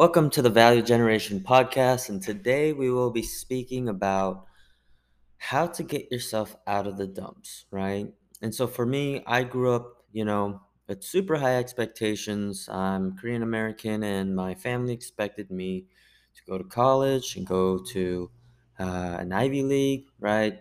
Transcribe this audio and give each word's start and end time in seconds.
Welcome 0.00 0.30
to 0.30 0.40
the 0.40 0.48
Value 0.48 0.80
Generation 0.80 1.40
Podcast, 1.40 2.08
and 2.08 2.22
today 2.22 2.72
we 2.72 2.90
will 2.90 3.10
be 3.10 3.22
speaking 3.22 3.86
about 3.86 4.46
how 5.36 5.66
to 5.66 5.82
get 5.82 6.10
yourself 6.10 6.56
out 6.66 6.86
of 6.86 6.96
the 6.96 7.06
dumps, 7.06 7.66
right? 7.70 8.06
And 8.40 8.54
so 8.54 8.66
for 8.66 8.86
me, 8.86 9.22
I 9.26 9.42
grew 9.42 9.74
up, 9.74 10.06
you 10.10 10.24
know, 10.24 10.62
with 10.88 11.04
super 11.04 11.36
high 11.36 11.56
expectations. 11.56 12.66
I'm 12.72 13.14
Korean 13.18 13.42
American, 13.42 14.02
and 14.02 14.34
my 14.34 14.54
family 14.54 14.94
expected 14.94 15.50
me 15.50 15.84
to 16.34 16.50
go 16.50 16.56
to 16.56 16.64
college 16.64 17.36
and 17.36 17.46
go 17.46 17.84
to 17.92 18.30
uh, 18.78 19.18
an 19.20 19.34
Ivy 19.34 19.64
League, 19.64 20.06
right? 20.18 20.60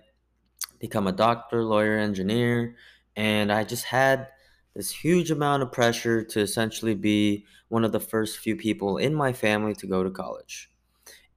Become 0.79 1.07
a 1.07 1.13
doctor, 1.13 1.63
lawyer, 1.63 1.97
engineer. 1.97 2.75
And 3.15 3.53
I 3.53 3.63
just 3.63 3.85
had 3.85 4.27
this 4.75 4.91
huge 4.91 5.31
amount 5.31 5.63
of 5.63 5.71
pressure 5.71 6.23
to 6.23 6.39
essentially 6.39 6.95
be 6.95 7.45
one 7.69 7.83
of 7.83 7.91
the 7.91 7.99
first 7.99 8.39
few 8.39 8.55
people 8.55 8.97
in 8.97 9.13
my 9.13 9.33
family 9.33 9.73
to 9.75 9.87
go 9.87 10.03
to 10.03 10.09
college. 10.09 10.69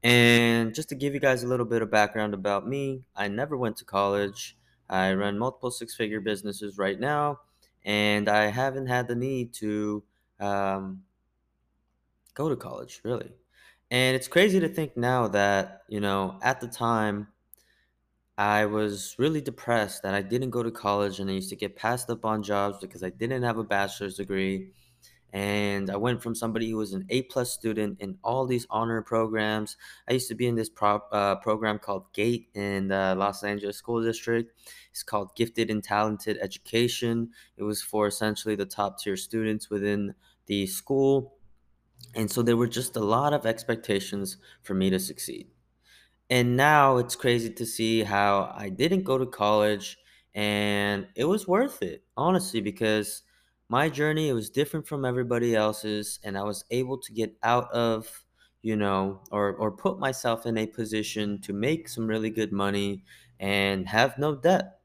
And 0.02 0.74
just 0.74 0.88
to 0.88 0.94
give 0.94 1.14
you 1.14 1.20
guys 1.20 1.42
a 1.42 1.46
little 1.46 1.66
bit 1.66 1.82
of 1.82 1.90
background 1.90 2.34
about 2.34 2.68
me, 2.68 3.04
I 3.14 3.28
never 3.28 3.56
went 3.56 3.76
to 3.78 3.84
college. 3.84 4.56
I 4.88 5.14
run 5.14 5.38
multiple 5.38 5.70
six 5.70 5.94
figure 5.94 6.20
businesses 6.20 6.76
right 6.76 6.98
now, 6.98 7.40
and 7.84 8.28
I 8.28 8.46
haven't 8.46 8.86
had 8.86 9.08
the 9.08 9.14
need 9.14 9.54
to 9.54 10.02
um, 10.40 11.02
go 12.34 12.48
to 12.48 12.56
college, 12.56 13.00
really. 13.04 13.30
And 13.90 14.16
it's 14.16 14.28
crazy 14.28 14.58
to 14.60 14.68
think 14.68 14.96
now 14.96 15.28
that, 15.28 15.82
you 15.88 16.00
know, 16.00 16.38
at 16.42 16.60
the 16.60 16.68
time, 16.68 17.28
I 18.38 18.66
was 18.66 19.14
really 19.18 19.40
depressed 19.40 20.02
that 20.02 20.14
I 20.14 20.22
didn't 20.22 20.50
go 20.50 20.62
to 20.62 20.70
college 20.70 21.20
and 21.20 21.30
I 21.30 21.34
used 21.34 21.50
to 21.50 21.56
get 21.56 21.76
passed 21.76 22.08
up 22.10 22.24
on 22.24 22.42
jobs 22.42 22.78
because 22.80 23.02
I 23.02 23.10
didn't 23.10 23.42
have 23.42 23.58
a 23.58 23.64
bachelor's 23.64 24.16
degree 24.16 24.72
and 25.32 25.90
I 25.90 25.96
went 25.96 26.22
from 26.22 26.34
somebody 26.34 26.70
who 26.70 26.76
was 26.76 26.92
an 26.92 27.06
A 27.08 27.22
plus 27.22 27.50
student 27.50 28.00
in 28.00 28.18
all 28.22 28.46
these 28.46 28.66
honor 28.68 29.00
programs. 29.00 29.76
I 30.08 30.12
used 30.12 30.28
to 30.28 30.34
be 30.34 30.46
in 30.46 30.56
this 30.56 30.70
uh, 30.80 31.36
program 31.36 31.78
called 31.78 32.12
GATE 32.12 32.48
in 32.54 32.88
the 32.88 33.14
Los 33.16 33.42
Angeles 33.42 33.78
School 33.78 34.02
District. 34.02 34.52
It's 34.90 35.02
called 35.02 35.34
Gifted 35.34 35.70
and 35.70 35.82
Talented 35.82 36.38
Education. 36.42 37.30
It 37.56 37.62
was 37.62 37.80
for 37.80 38.06
essentially 38.06 38.56
the 38.56 38.66
top 38.66 38.98
tier 38.98 39.16
students 39.16 39.70
within 39.70 40.14
the 40.46 40.66
school. 40.66 41.36
And 42.14 42.30
so 42.30 42.42
there 42.42 42.56
were 42.56 42.68
just 42.68 42.96
a 42.96 43.00
lot 43.00 43.32
of 43.32 43.46
expectations 43.46 44.36
for 44.62 44.74
me 44.74 44.90
to 44.90 44.98
succeed. 44.98 45.48
And 46.32 46.56
now 46.56 46.96
it's 46.96 47.14
crazy 47.16 47.50
to 47.50 47.66
see 47.66 48.02
how 48.04 48.52
I 48.56 48.68
didn't 48.70 49.02
go 49.04 49.18
to 49.18 49.26
college 49.26 49.98
and 50.34 51.06
it 51.14 51.24
was 51.26 51.46
worth 51.46 51.82
it, 51.82 52.04
honestly, 52.16 52.60
because 52.62 53.22
my 53.68 53.88
journey 53.90 54.28
it 54.28 54.32
was 54.32 54.48
different 54.48 54.86
from 54.86 55.04
everybody 55.04 55.54
else's 55.54 56.18
and 56.24 56.38
I 56.38 56.42
was 56.44 56.64
able 56.70 56.98
to 56.98 57.12
get 57.12 57.36
out 57.42 57.70
of, 57.72 58.24
you 58.62 58.76
know, 58.76 59.22
or 59.30 59.52
or 59.56 59.70
put 59.72 59.98
myself 59.98 60.46
in 60.46 60.56
a 60.56 60.66
position 60.66 61.40
to 61.42 61.52
make 61.52 61.88
some 61.88 62.06
really 62.06 62.30
good 62.30 62.52
money 62.52 63.04
and 63.38 63.86
have 63.88 64.16
no 64.18 64.34
debt. 64.34 64.80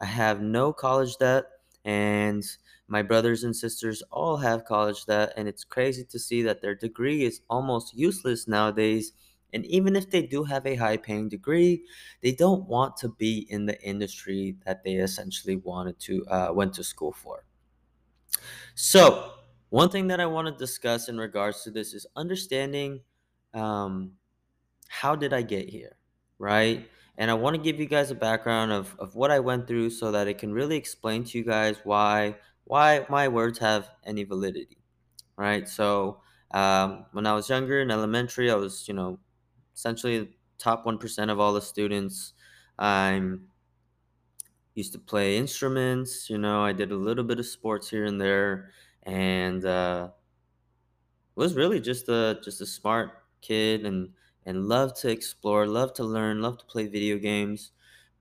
I 0.00 0.06
have 0.06 0.40
no 0.40 0.72
college 0.72 1.16
debt 1.18 1.44
and 1.84 2.44
my 2.88 3.02
brothers 3.02 3.44
and 3.44 3.54
sisters 3.56 4.02
all 4.10 4.38
have 4.38 4.64
college 4.64 5.04
debt 5.06 5.32
and 5.36 5.48
it's 5.48 5.64
crazy 5.64 6.04
to 6.04 6.18
see 6.18 6.42
that 6.42 6.62
their 6.62 6.74
degree 6.74 7.24
is 7.24 7.40
almost 7.50 7.94
useless 7.96 8.48
nowadays 8.48 9.12
and 9.52 9.64
even 9.66 9.96
if 9.96 10.10
they 10.10 10.22
do 10.22 10.44
have 10.44 10.66
a 10.66 10.74
high 10.74 10.96
paying 10.96 11.28
degree, 11.28 11.84
they 12.22 12.32
don't 12.32 12.68
want 12.68 12.96
to 12.98 13.08
be 13.08 13.46
in 13.50 13.66
the 13.66 13.80
industry 13.82 14.56
that 14.66 14.84
they 14.84 14.94
essentially 14.94 15.56
wanted 15.56 15.98
to 16.00 16.24
uh, 16.26 16.50
went 16.52 16.74
to 16.74 16.84
school 16.84 17.12
for. 17.12 17.44
So, 18.74 19.32
one 19.70 19.90
thing 19.90 20.08
that 20.08 20.20
I 20.20 20.26
want 20.26 20.48
to 20.48 20.54
discuss 20.54 21.08
in 21.08 21.18
regards 21.18 21.62
to 21.64 21.70
this 21.70 21.94
is 21.94 22.06
understanding 22.16 23.00
um, 23.54 24.12
how 24.88 25.14
did 25.14 25.32
I 25.32 25.42
get 25.42 25.68
here, 25.68 25.96
right? 26.38 26.88
And 27.16 27.30
I 27.30 27.34
want 27.34 27.56
to 27.56 27.62
give 27.62 27.80
you 27.80 27.86
guys 27.86 28.10
a 28.10 28.14
background 28.14 28.72
of, 28.72 28.94
of 28.98 29.14
what 29.14 29.30
I 29.30 29.40
went 29.40 29.66
through 29.66 29.90
so 29.90 30.12
that 30.12 30.28
it 30.28 30.38
can 30.38 30.52
really 30.52 30.76
explain 30.76 31.24
to 31.24 31.38
you 31.38 31.44
guys 31.44 31.78
why 31.84 32.36
why 32.64 33.06
my 33.08 33.28
words 33.28 33.58
have 33.58 33.88
any 34.04 34.24
validity, 34.24 34.76
right? 35.36 35.66
So 35.68 36.20
um, 36.50 37.06
when 37.12 37.26
I 37.26 37.32
was 37.32 37.48
younger 37.48 37.80
in 37.80 37.90
elementary, 37.90 38.50
I 38.50 38.54
was 38.54 38.86
you 38.86 38.94
know 38.94 39.18
essentially 39.78 40.28
top 40.58 40.84
1% 40.84 41.30
of 41.30 41.38
all 41.38 41.52
the 41.52 41.62
students. 41.62 42.34
I'm 42.78 43.48
used 44.74 44.92
to 44.92 44.98
play 44.98 45.36
instruments, 45.36 46.28
you 46.28 46.38
know, 46.38 46.64
I 46.64 46.72
did 46.72 46.90
a 46.90 46.96
little 46.96 47.24
bit 47.24 47.38
of 47.38 47.46
sports 47.46 47.88
here 47.88 48.04
and 48.04 48.20
there 48.20 48.72
and 49.04 49.64
uh 49.64 50.10
was 51.34 51.54
really 51.54 51.80
just 51.80 52.08
a 52.08 52.40
just 52.42 52.60
a 52.60 52.66
smart 52.66 53.10
kid 53.40 53.86
and 53.86 54.10
and 54.44 54.66
loved 54.68 54.96
to 54.96 55.10
explore, 55.10 55.66
loved 55.66 55.96
to 55.96 56.04
learn, 56.04 56.42
loved 56.42 56.60
to 56.60 56.66
play 56.66 56.86
video 56.86 57.18
games. 57.18 57.72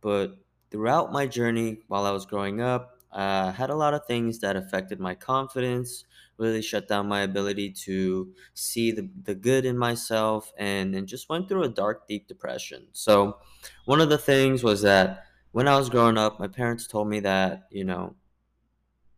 But 0.01 0.38
throughout 0.69 1.12
my 1.12 1.25
journey 1.25 1.79
while 1.88 2.06
I 2.06 2.12
was 2.12 2.25
growing 2.25 2.62
up, 2.62 2.97
I 3.17 3.51
had 3.51 3.72
a 3.72 3.75
lot 3.75 3.95
of 3.95 4.05
things 4.05 4.39
that 4.39 4.55
affected 4.55 5.00
my 5.00 5.16
confidence, 5.16 6.05
really 6.38 6.61
shut 6.61 6.88
down 6.88 7.07
my 7.07 7.22
ability 7.22 7.72
to 7.72 8.31
see 8.53 8.91
the, 8.91 9.09
the 9.23 9.33
good 9.33 9.66
in 9.66 9.75
myself, 9.75 10.53
and, 10.57 10.94
and 10.94 11.07
just 11.07 11.27
went 11.27 11.50
through 11.50 11.63
a 11.63 11.69
dark, 11.69 12.07
deep 12.07 12.27
depression. 12.27 12.88
So, 12.94 13.38
one 13.85 14.01
of 14.01 14.09
the 14.09 14.19
things 14.19 14.63
was 14.63 14.83
that 14.83 15.25
when 15.51 15.67
I 15.67 15.77
was 15.77 15.89
growing 15.89 16.17
up, 16.17 16.39
my 16.39 16.47
parents 16.47 16.85
told 16.85 17.09
me 17.09 17.19
that, 17.22 17.63
you 17.72 17.83
know, 17.83 18.16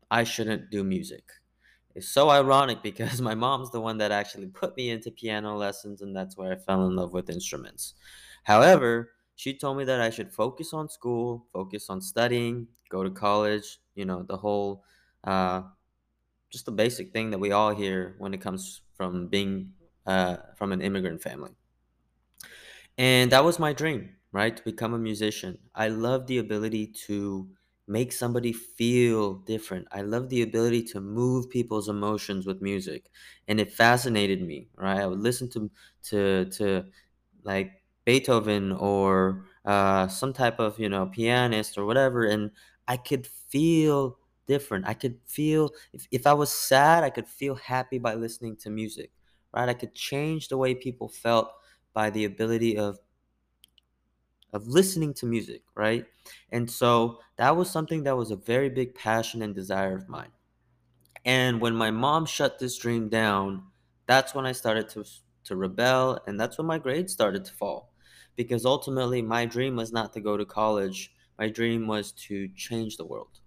I 0.09 0.23
shouldn't 0.23 0.71
do 0.71 0.85
music. 0.85 1.25
It's 1.93 2.07
so 2.07 2.29
ironic 2.29 2.81
because 2.83 3.19
my 3.19 3.35
mom's 3.35 3.71
the 3.71 3.81
one 3.81 3.97
that 3.97 4.13
actually 4.13 4.47
put 4.47 4.77
me 4.77 4.91
into 4.91 5.11
piano 5.11 5.57
lessons, 5.57 6.01
and 6.01 6.15
that's 6.15 6.38
where 6.38 6.53
I 6.53 6.55
fell 6.55 6.88
in 6.88 6.95
love 6.95 7.11
with 7.11 7.29
instruments. 7.29 7.95
However, 8.43 9.11
she 9.41 9.57
told 9.57 9.77
me 9.77 9.85
that 9.85 10.01
I 10.01 10.09
should 10.09 10.33
focus 10.33 10.73
on 10.73 10.89
school, 10.89 11.47
focus 11.53 11.89
on 11.89 12.01
studying, 12.01 12.67
go 12.89 13.03
to 13.03 13.11
college, 13.11 13.79
you 13.95 14.05
know, 14.05 14.23
the 14.23 14.38
whole, 14.38 14.83
uh, 15.23 15.63
just 16.51 16.66
the 16.66 16.72
basic 16.73 17.13
thing 17.13 17.31
that 17.31 17.39
we 17.39 17.51
all 17.51 17.73
hear 17.75 18.16
when 18.19 18.33
it 18.33 18.41
comes 18.41 18.81
from 18.95 19.29
being 19.29 19.73
uh, 20.05 20.38
from 20.57 20.72
an 20.73 20.81
immigrant 20.81 21.22
family. 21.22 21.55
And 22.97 23.31
that 23.31 23.44
was 23.44 23.59
my 23.59 23.73
dream, 23.73 24.16
right? 24.31 24.55
To 24.55 24.63
become 24.63 24.94
a 24.94 25.00
musician. 25.00 25.57
I 25.75 25.88
love 25.89 26.27
the 26.27 26.38
ability 26.38 26.88
to 27.07 27.50
make 27.88 28.11
somebody 28.11 28.53
feel 28.53 29.35
different. 29.35 29.88
I 29.91 30.01
love 30.01 30.29
the 30.29 30.41
ability 30.41 30.83
to 30.94 31.01
move 31.01 31.50
people's 31.50 31.89
emotions 31.89 32.45
with 32.45 32.61
music. 32.61 33.09
And 33.47 33.59
it 33.59 33.71
fascinated 33.71 34.41
me, 34.41 34.69
right? 34.75 35.00
I 35.00 35.07
would 35.07 35.19
listen 35.19 35.50
to 35.51 35.71
to 36.03 36.45
to 36.51 36.85
like 37.44 37.78
Beethoven 38.09 38.71
or 38.73 39.45
uh, 39.65 40.07
some 40.07 40.33
type 40.33 40.59
of, 40.59 40.79
you 40.79 40.89
know, 40.89 41.05
pianist 41.07 41.77
or 41.77 41.85
whatever 41.85 42.25
and 42.25 42.51
I 42.87 42.97
could 42.97 43.27
feel 43.27 44.17
different. 44.47 44.87
I 44.87 44.95
could 44.95 45.19
feel 45.27 45.71
if, 45.93 46.07
if 46.11 46.25
I 46.25 46.33
was 46.33 46.51
sad, 46.51 47.03
I 47.03 47.11
could 47.11 47.27
feel 47.27 47.55
happy 47.55 47.99
by 47.99 48.15
listening 48.15 48.55
to 48.57 48.69
music, 48.71 49.11
right? 49.53 49.69
I 49.69 49.75
could 49.75 49.93
change 49.93 50.47
the 50.47 50.57
way 50.57 50.73
people 50.73 51.07
felt 51.09 51.51
by 51.93 52.09
the 52.09 52.25
ability 52.25 52.77
of 52.77 52.97
of 54.53 54.67
listening 54.67 55.13
to 55.15 55.25
music, 55.25 55.61
right? 55.75 56.05
And 56.51 56.69
so 56.69 57.19
that 57.37 57.55
was 57.55 57.69
something 57.69 58.03
that 58.03 58.17
was 58.17 58.31
a 58.31 58.35
very 58.35 58.69
big 58.69 58.95
passion 58.95 59.41
and 59.41 59.53
desire 59.53 59.95
of 59.95 60.09
mine. 60.09 60.31
And 61.25 61.61
when 61.61 61.75
my 61.75 61.91
mom 61.91 62.25
shut 62.25 62.59
this 62.59 62.77
dream 62.77 63.09
down, 63.09 63.63
that's 64.07 64.35
when 64.35 64.45
I 64.47 64.53
started 64.53 64.89
to 64.91 65.05
to 65.45 65.55
rebel 65.55 66.19
and 66.27 66.39
that's 66.39 66.57
when 66.59 66.67
my 66.67 66.79
grades 66.79 67.13
started 67.13 67.45
to 67.45 67.53
fall. 67.53 67.93
Because 68.39 68.66
ultimately 68.66 69.22
my 69.22 69.45
dream 69.45 69.77
was 69.77 69.94
not 69.94 70.13
to 70.13 70.22
go 70.22 70.38
to 70.38 70.45
college. 70.45 71.13
My 71.39 71.50
dream 71.50 71.88
was 71.88 72.13
to 72.27 72.50
change 72.55 72.97
the 72.97 73.05
world, 73.05 73.41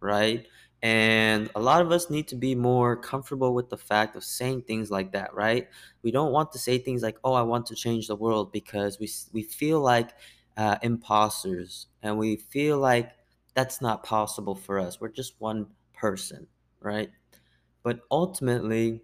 right? 0.00 0.46
And 0.82 1.50
a 1.54 1.60
lot 1.60 1.82
of 1.82 1.90
us 1.92 2.10
need 2.10 2.28
to 2.28 2.36
be 2.36 2.54
more 2.54 2.96
comfortable 2.96 3.54
with 3.54 3.70
the 3.70 3.78
fact 3.78 4.16
of 4.16 4.24
saying 4.24 4.62
things 4.62 4.90
like 4.90 5.12
that, 5.12 5.34
right? 5.34 5.68
We 6.02 6.12
don't 6.12 6.32
want 6.32 6.52
to 6.52 6.58
say 6.58 6.78
things 6.78 7.02
like, 7.02 7.18
"Oh, 7.24 7.32
I 7.34 7.42
want 7.42 7.66
to 7.66 7.74
change 7.74 8.08
the 8.08 8.16
world," 8.16 8.52
because 8.52 8.98
we 9.00 9.08
we 9.32 9.42
feel 9.42 9.80
like 9.80 10.12
uh, 10.56 10.78
imposters, 10.82 11.88
and 12.02 12.18
we 12.18 12.36
feel 12.36 12.78
like 12.78 13.12
that's 13.54 13.80
not 13.80 14.04
possible 14.04 14.54
for 14.54 14.78
us. 14.78 15.00
We're 15.00 15.08
just 15.08 15.34
one 15.40 15.68
person, 15.94 16.46
right? 16.80 17.10
But 17.82 18.00
ultimately, 18.10 19.02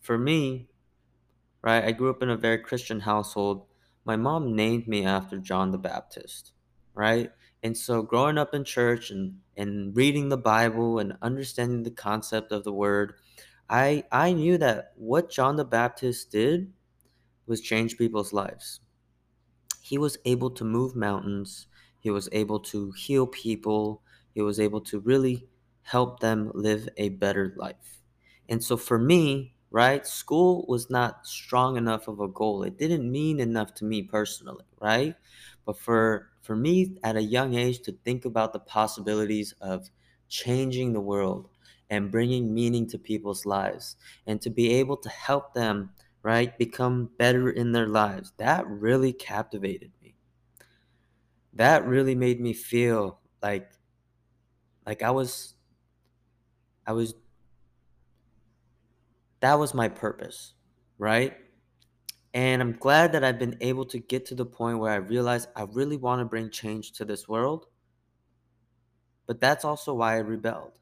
for 0.00 0.18
me, 0.18 0.68
right, 1.62 1.84
I 1.84 1.92
grew 1.92 2.10
up 2.10 2.22
in 2.22 2.30
a 2.30 2.36
very 2.36 2.58
Christian 2.58 3.00
household. 3.00 3.66
My 4.04 4.16
mom 4.16 4.54
named 4.56 4.86
me 4.88 5.04
after 5.04 5.38
John 5.38 5.70
the 5.70 5.78
Baptist, 5.78 6.52
right? 6.94 7.32
And 7.62 7.76
so 7.76 8.02
growing 8.02 8.38
up 8.38 8.54
in 8.54 8.64
church 8.64 9.10
and, 9.10 9.40
and 9.56 9.94
reading 9.96 10.28
the 10.28 10.36
Bible 10.36 10.98
and 10.98 11.16
understanding 11.22 11.82
the 11.84 11.90
concept 11.90 12.52
of 12.52 12.64
the 12.64 12.72
word, 12.72 13.14
I 13.68 14.04
I 14.12 14.32
knew 14.32 14.58
that 14.58 14.92
what 14.96 15.30
John 15.30 15.56
the 15.56 15.64
Baptist 15.64 16.30
did 16.30 16.72
was 17.46 17.60
change 17.60 17.98
people's 17.98 18.32
lives 18.32 18.80
he 19.80 19.98
was 19.98 20.16
able 20.24 20.50
to 20.50 20.64
move 20.64 20.94
mountains. 20.96 21.66
He 21.98 22.10
was 22.10 22.28
able 22.32 22.60
to 22.60 22.92
heal 22.92 23.26
people. 23.26 24.02
He 24.34 24.40
was 24.42 24.58
able 24.60 24.80
to 24.82 25.00
really 25.00 25.48
help 25.82 26.20
them 26.20 26.50
live 26.54 26.88
a 26.96 27.10
better 27.10 27.54
life. 27.56 28.00
And 28.48 28.62
so 28.62 28.76
for 28.76 28.98
me, 28.98 29.54
right? 29.72 30.06
School 30.06 30.64
was 30.68 30.90
not 30.90 31.26
strong 31.26 31.76
enough 31.76 32.08
of 32.08 32.20
a 32.20 32.28
goal. 32.28 32.62
It 32.62 32.78
didn't 32.78 33.10
mean 33.10 33.40
enough 33.40 33.74
to 33.76 33.84
me 33.84 34.02
personally, 34.02 34.64
right? 34.80 35.16
But 35.64 35.78
for 35.78 36.30
for 36.42 36.54
me 36.56 36.98
at 37.02 37.16
a 37.16 37.22
young 37.22 37.54
age 37.54 37.80
to 37.82 37.92
think 37.92 38.24
about 38.24 38.52
the 38.52 38.60
possibilities 38.60 39.52
of 39.60 39.90
changing 40.28 40.92
the 40.92 41.00
world 41.00 41.48
and 41.90 42.10
bringing 42.10 42.54
meaning 42.54 42.86
to 42.88 42.98
people's 42.98 43.44
lives 43.46 43.96
and 44.26 44.40
to 44.42 44.50
be 44.50 44.70
able 44.72 44.96
to 44.98 45.08
help 45.08 45.54
them, 45.54 45.90
right, 46.22 46.56
become 46.58 47.06
better 47.18 47.50
in 47.50 47.72
their 47.72 47.86
lives. 47.88 48.32
That 48.38 48.66
really 48.68 49.12
captivated 49.12 49.92
me. 50.02 50.14
That 51.54 51.86
really 51.86 52.14
made 52.14 52.40
me 52.42 52.52
feel 52.52 53.18
like 53.42 53.70
like 54.86 55.02
I 55.02 55.10
was 55.10 55.54
I 56.86 56.92
was 56.92 57.14
that 59.42 59.60
was 59.60 59.74
my 59.74 59.88
purpose, 59.90 60.54
right? 60.98 61.38
And 62.34 62.62
I'm 62.62 62.74
glad 62.78 63.12
that 63.12 63.24
I've 63.24 63.38
been 63.38 63.58
able 63.62 63.86
to 63.86 63.98
get 63.98 64.26
to 64.26 64.34
the 64.34 64.46
point 64.46 64.78
where 64.80 64.92
I 64.92 64.96
realize 64.96 65.48
I 65.56 65.62
really 65.64 65.96
want 65.96 66.20
to 66.20 66.26
bring 66.26 66.50
change 66.50 66.92
to 66.94 67.04
this 67.06 67.28
world. 67.28 67.66
But 69.26 69.40
that's 69.40 69.64
also 69.64 69.94
why 69.94 70.14
I 70.14 70.18
rebelled. 70.18 70.74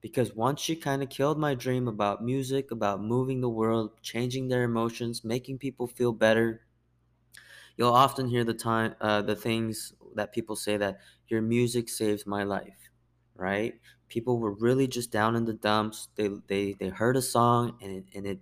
Because 0.00 0.34
once 0.34 0.60
she 0.60 0.76
kind 0.76 1.02
of 1.02 1.10
killed 1.10 1.38
my 1.38 1.54
dream 1.54 1.88
about 1.88 2.24
music, 2.24 2.70
about 2.70 3.02
moving 3.02 3.40
the 3.42 3.50
world, 3.50 4.00
changing 4.02 4.48
their 4.48 4.64
emotions, 4.64 5.24
making 5.24 5.58
people 5.58 5.86
feel 5.88 6.12
better, 6.12 6.66
you'll 7.76 7.92
often 7.92 8.28
hear 8.28 8.44
the 8.44 8.54
time 8.54 8.94
uh, 9.00 9.22
the 9.22 9.36
things 9.36 9.92
that 10.14 10.32
people 10.32 10.56
say 10.56 10.76
that 10.76 10.98
your 11.28 11.42
music 11.42 11.88
saves 11.88 12.26
my 12.26 12.42
life, 12.42 12.90
right? 13.34 13.80
People 14.10 14.38
were 14.40 14.52
really 14.54 14.88
just 14.88 15.12
down 15.12 15.36
in 15.36 15.46
the 15.46 15.54
dumps. 15.54 16.08
They 16.16 16.30
they 16.48 16.74
they 16.74 16.90
heard 16.90 17.16
a 17.16 17.22
song 17.22 17.78
and 17.82 17.92
it, 17.92 18.06
and 18.14 18.26
it 18.26 18.40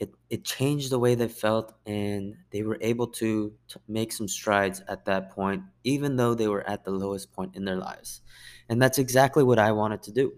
it 0.00 0.14
it 0.30 0.44
changed 0.44 0.90
the 0.90 0.98
way 0.98 1.14
they 1.14 1.28
felt 1.28 1.74
and 1.86 2.36
they 2.50 2.62
were 2.62 2.78
able 2.80 3.06
to, 3.06 3.54
to 3.68 3.80
make 3.88 4.12
some 4.12 4.28
strides 4.28 4.82
at 4.88 5.04
that 5.04 5.30
point 5.30 5.62
even 5.84 6.16
though 6.16 6.34
they 6.34 6.48
were 6.48 6.68
at 6.68 6.84
the 6.84 6.90
lowest 6.90 7.32
point 7.32 7.56
in 7.56 7.64
their 7.64 7.76
lives. 7.76 8.20
And 8.68 8.80
that's 8.82 8.98
exactly 8.98 9.44
what 9.44 9.58
i 9.58 9.72
wanted 9.72 10.02
to 10.04 10.12
do. 10.12 10.32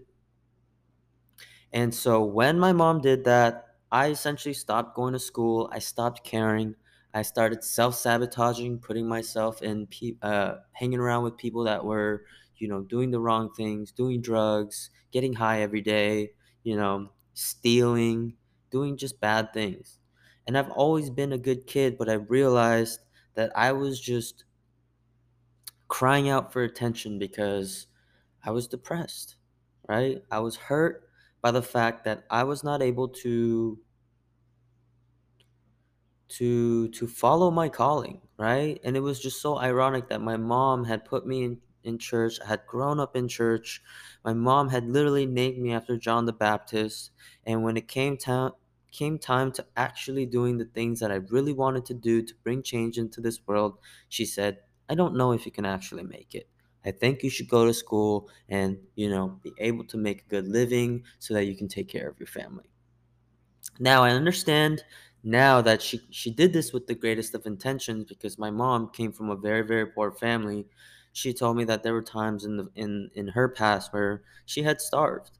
And 1.73 1.93
so 1.93 2.23
when 2.23 2.59
my 2.59 2.73
mom 2.73 3.01
did 3.01 3.25
that 3.25 3.63
i 3.91 4.09
essentially 4.09 4.53
stopped 4.53 4.95
going 4.95 5.13
to 5.13 5.19
school. 5.19 5.69
I 5.71 5.79
stopped 5.79 6.23
caring. 6.23 6.75
I 7.13 7.21
started 7.21 7.63
self-sabotaging 7.63 8.79
putting 8.79 9.07
myself 9.07 9.61
in 9.61 9.87
pe- 9.87 10.17
uh, 10.21 10.55
hanging 10.73 10.99
around 10.99 11.23
with 11.23 11.37
people 11.37 11.63
that 11.65 11.85
were 11.85 12.25
you 12.57 12.67
know 12.67 12.81
doing 12.81 13.11
the 13.11 13.19
wrong 13.19 13.51
things 13.53 13.91
doing 13.91 14.21
drugs 14.21 14.89
getting 15.11 15.33
high 15.33 15.61
every 15.61 15.81
day 15.81 16.31
you 16.63 16.75
know 16.75 17.09
stealing 17.33 18.35
doing 18.71 18.97
just 18.97 19.19
bad 19.21 19.53
things. 19.53 19.99
And 20.47 20.57
I've 20.57 20.69
always 20.71 21.09
been 21.09 21.31
a 21.31 21.37
good 21.37 21.65
kid, 21.65 21.97
but 21.97 22.09
I 22.09 22.13
realized 22.13 22.99
that 23.35 23.51
I 23.55 23.71
was 23.71 23.99
just 23.99 24.43
crying 25.87 26.29
out 26.29 26.51
for 26.53 26.63
attention 26.63 27.19
because 27.19 27.87
I 28.43 28.51
was 28.51 28.67
depressed, 28.67 29.37
right? 29.87 30.23
I 30.31 30.39
was 30.39 30.55
hurt 30.55 31.09
by 31.41 31.51
the 31.51 31.61
fact 31.63 32.05
that 32.05 32.25
I 32.29 32.43
was 32.43 32.63
not 32.63 32.81
able 32.81 33.09
to 33.09 33.79
to 36.27 36.87
to 36.89 37.07
follow 37.07 37.51
my 37.51 37.69
calling, 37.69 38.21
right? 38.37 38.79
And 38.83 38.95
it 38.97 39.01
was 39.01 39.19
just 39.19 39.41
so 39.41 39.57
ironic 39.57 40.09
that 40.09 40.21
my 40.21 40.37
mom 40.37 40.85
had 40.85 41.05
put 41.05 41.25
me 41.25 41.43
in, 41.43 41.61
in 41.85 41.97
church. 41.97 42.39
I 42.43 42.47
had 42.47 42.65
grown 42.67 42.99
up 42.99 43.15
in 43.15 43.27
church. 43.27 43.81
My 44.23 44.33
mom 44.33 44.69
had 44.69 44.85
literally 44.87 45.25
named 45.25 45.57
me 45.59 45.71
after 45.73 45.97
John 45.97 46.25
the 46.25 46.33
Baptist. 46.33 47.11
And 47.45 47.63
when 47.63 47.77
it 47.77 47.87
came 47.87 48.17
time 48.17 48.51
came 48.91 49.19
time 49.19 49.51
to 49.51 49.65
actually 49.75 50.25
doing 50.25 50.57
the 50.57 50.65
things 50.65 51.01
that 51.01 51.11
I 51.11 51.15
really 51.15 51.51
wanted 51.51 51.85
to 51.87 51.93
do 51.93 52.21
to 52.21 52.33
bring 52.43 52.63
change 52.63 52.97
into 52.97 53.19
this 53.19 53.45
world, 53.45 53.77
she 54.07 54.25
said, 54.25 54.59
I 54.89 54.95
don't 54.95 55.15
know 55.17 55.33
if 55.33 55.45
you 55.45 55.51
can 55.51 55.65
actually 55.65 56.03
make 56.03 56.33
it. 56.33 56.47
I 56.85 56.91
think 56.91 57.21
you 57.23 57.29
should 57.29 57.49
go 57.49 57.65
to 57.65 57.73
school 57.73 58.29
and, 58.47 58.77
you 58.95 59.09
know, 59.09 59.39
be 59.43 59.51
able 59.57 59.83
to 59.85 59.97
make 59.97 60.21
a 60.21 60.29
good 60.29 60.47
living 60.47 61.03
so 61.19 61.33
that 61.33 61.45
you 61.45 61.55
can 61.55 61.67
take 61.67 61.89
care 61.89 62.07
of 62.07 62.19
your 62.19 62.27
family. 62.27 62.69
Now 63.79 64.03
I 64.03 64.11
understand 64.11 64.83
now 65.23 65.61
that 65.61 65.81
she 65.81 65.99
she 66.11 66.31
did 66.31 66.53
this 66.53 66.71
with 66.71 66.87
the 66.87 66.95
greatest 66.95 67.33
of 67.35 67.45
intentions 67.45 68.05
because 68.05 68.37
my 68.37 68.51
mom 68.51 68.89
came 68.91 69.11
from 69.11 69.29
a 69.29 69.35
very 69.35 69.61
very 69.61 69.87
poor 69.87 70.11
family. 70.11 70.65
She 71.15 71.33
told 71.33 71.57
me 71.57 71.63
that 71.65 71.83
there 71.83 71.93
were 71.93 72.01
times 72.03 72.45
in 72.45 72.57
the 72.57 72.69
in 72.75 73.09
in 73.15 73.29
her 73.29 73.47
past 73.49 73.93
where 73.93 74.23
she 74.45 74.63
had 74.63 74.81
starved 74.81 75.31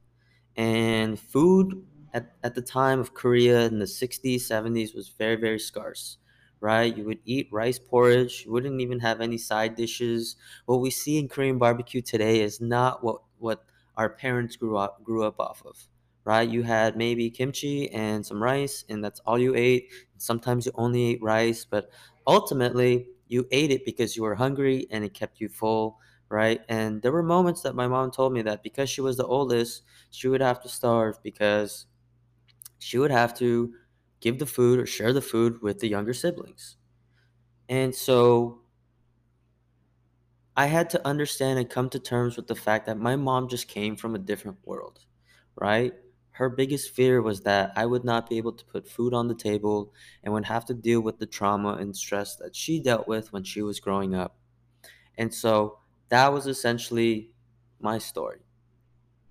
and 0.56 1.18
food 1.18 1.86
at, 2.14 2.34
at 2.42 2.54
the 2.54 2.62
time 2.62 3.00
of 3.00 3.14
Korea 3.14 3.66
in 3.66 3.78
the 3.78 3.86
60s, 3.86 4.46
70s 4.46 4.94
was 4.94 5.08
very, 5.10 5.36
very 5.36 5.58
scarce, 5.58 6.18
right? 6.60 6.96
You 6.96 7.04
would 7.04 7.20
eat 7.24 7.48
rice 7.52 7.78
porridge, 7.78 8.44
you 8.46 8.52
wouldn't 8.52 8.80
even 8.80 9.00
have 9.00 9.20
any 9.20 9.38
side 9.38 9.74
dishes. 9.76 10.36
What 10.66 10.80
we 10.80 10.90
see 10.90 11.18
in 11.18 11.28
Korean 11.28 11.58
barbecue 11.58 12.02
today 12.02 12.40
is 12.42 12.60
not 12.60 13.04
what, 13.04 13.22
what 13.38 13.64
our 13.96 14.08
parents 14.10 14.56
grew 14.56 14.76
up 14.76 15.02
grew 15.04 15.24
up 15.24 15.38
off 15.40 15.62
of. 15.66 15.76
Right? 16.24 16.48
You 16.48 16.64
had 16.64 16.96
maybe 16.96 17.30
kimchi 17.30 17.88
and 17.92 18.26
some 18.26 18.42
rice, 18.42 18.84
and 18.88 19.04
that's 19.04 19.20
all 19.20 19.38
you 19.38 19.54
ate. 19.54 19.90
Sometimes 20.18 20.66
you 20.66 20.72
only 20.74 21.04
ate 21.10 21.22
rice, 21.22 21.64
but 21.64 21.90
ultimately 22.26 23.06
you 23.28 23.46
ate 23.50 23.70
it 23.70 23.84
because 23.84 24.16
you 24.16 24.22
were 24.22 24.34
hungry 24.34 24.86
and 24.90 25.04
it 25.04 25.14
kept 25.14 25.40
you 25.40 25.48
full 25.48 25.98
right? 26.28 26.62
And 26.68 27.02
there 27.02 27.12
were 27.12 27.22
moments 27.22 27.62
that 27.62 27.76
my 27.76 27.86
mom 27.86 28.10
told 28.10 28.32
me 28.32 28.42
that 28.42 28.64
because 28.64 28.90
she 28.90 29.00
was 29.00 29.16
the 29.16 29.24
oldest, 29.24 29.82
she 30.10 30.26
would 30.26 30.40
have 30.40 30.60
to 30.62 30.68
starve 30.68 31.22
because 31.22 31.86
she 32.78 32.98
would 32.98 33.10
have 33.10 33.34
to 33.38 33.74
give 34.20 34.38
the 34.38 34.46
food 34.46 34.78
or 34.78 34.86
share 34.86 35.12
the 35.12 35.22
food 35.22 35.62
with 35.62 35.80
the 35.80 35.88
younger 35.88 36.14
siblings. 36.14 36.76
And 37.68 37.94
so 37.94 38.62
I 40.56 40.66
had 40.66 40.90
to 40.90 41.06
understand 41.06 41.58
and 41.58 41.68
come 41.70 41.88
to 41.90 41.98
terms 42.00 42.36
with 42.36 42.46
the 42.46 42.54
fact 42.56 42.86
that 42.86 42.98
my 42.98 43.16
mom 43.16 43.48
just 43.48 43.68
came 43.68 43.96
from 43.96 44.14
a 44.14 44.18
different 44.18 44.58
world, 44.64 45.00
right? 45.54 45.94
Her 46.36 46.48
biggest 46.50 46.90
fear 46.90 47.22
was 47.22 47.42
that 47.42 47.72
I 47.76 47.86
would 47.86 48.04
not 48.04 48.28
be 48.28 48.36
able 48.38 48.52
to 48.52 48.64
put 48.64 48.88
food 48.88 49.14
on 49.14 49.28
the 49.28 49.34
table 49.34 49.92
and 50.22 50.32
would 50.34 50.44
have 50.46 50.64
to 50.66 50.74
deal 50.74 51.00
with 51.00 51.18
the 51.18 51.26
trauma 51.26 51.74
and 51.74 51.96
stress 51.96 52.36
that 52.36 52.54
she 52.56 52.80
dealt 52.80 53.08
with 53.08 53.32
when 53.32 53.44
she 53.44 53.62
was 53.62 53.80
growing 53.80 54.14
up. 54.14 54.38
And 55.18 55.34
so 55.34 55.80
that 56.10 56.32
was 56.32 56.46
essentially 56.46 57.32
my 57.80 57.98
story. 57.98 58.40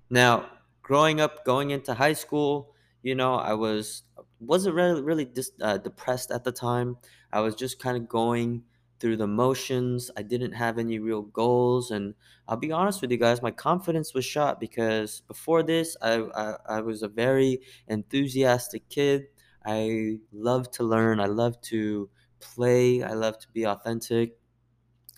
Now, 0.10 0.50
growing 0.82 1.20
up, 1.22 1.46
going 1.46 1.72
into 1.72 1.94
high 1.94 2.14
school, 2.14 2.74
you 3.02 3.16
know, 3.16 3.36
I 3.36 3.54
was 3.54 4.04
wasn't 4.40 4.76
really 4.76 5.02
really 5.02 5.26
dis, 5.26 5.52
uh, 5.62 5.78
depressed 5.78 6.32
at 6.32 6.44
the 6.44 6.52
time. 6.52 6.98
I 7.32 7.42
was 7.42 7.56
just 7.56 7.80
kind 7.80 7.98
of 7.98 8.08
going 8.10 8.64
through 9.06 9.18
the 9.18 9.28
motions. 9.28 10.10
I 10.18 10.24
didn't 10.24 10.54
have 10.54 10.80
any 10.80 11.00
real 11.00 11.22
goals, 11.22 11.92
and 11.92 12.16
I'll 12.48 12.58
be 12.58 12.72
honest 12.72 13.02
with 13.02 13.12
you 13.12 13.18
guys, 13.18 13.42
my 13.44 13.52
confidence 13.52 14.16
was 14.16 14.26
shot 14.26 14.60
because 14.60 15.22
before 15.28 15.64
this, 15.64 15.96
I 16.02 16.16
I, 16.36 16.78
I 16.78 16.82
was 16.82 17.04
a 17.04 17.08
very 17.10 17.62
enthusiastic 17.88 18.90
kid. 18.90 19.28
I 19.66 20.20
love 20.34 20.72
to 20.72 20.84
learn. 20.84 21.20
I 21.20 21.28
love 21.28 21.62
to 21.74 22.10
play. 22.40 23.04
I 23.04 23.14
love 23.14 23.38
to 23.40 23.48
be 23.54 23.66
authentic. 23.68 24.40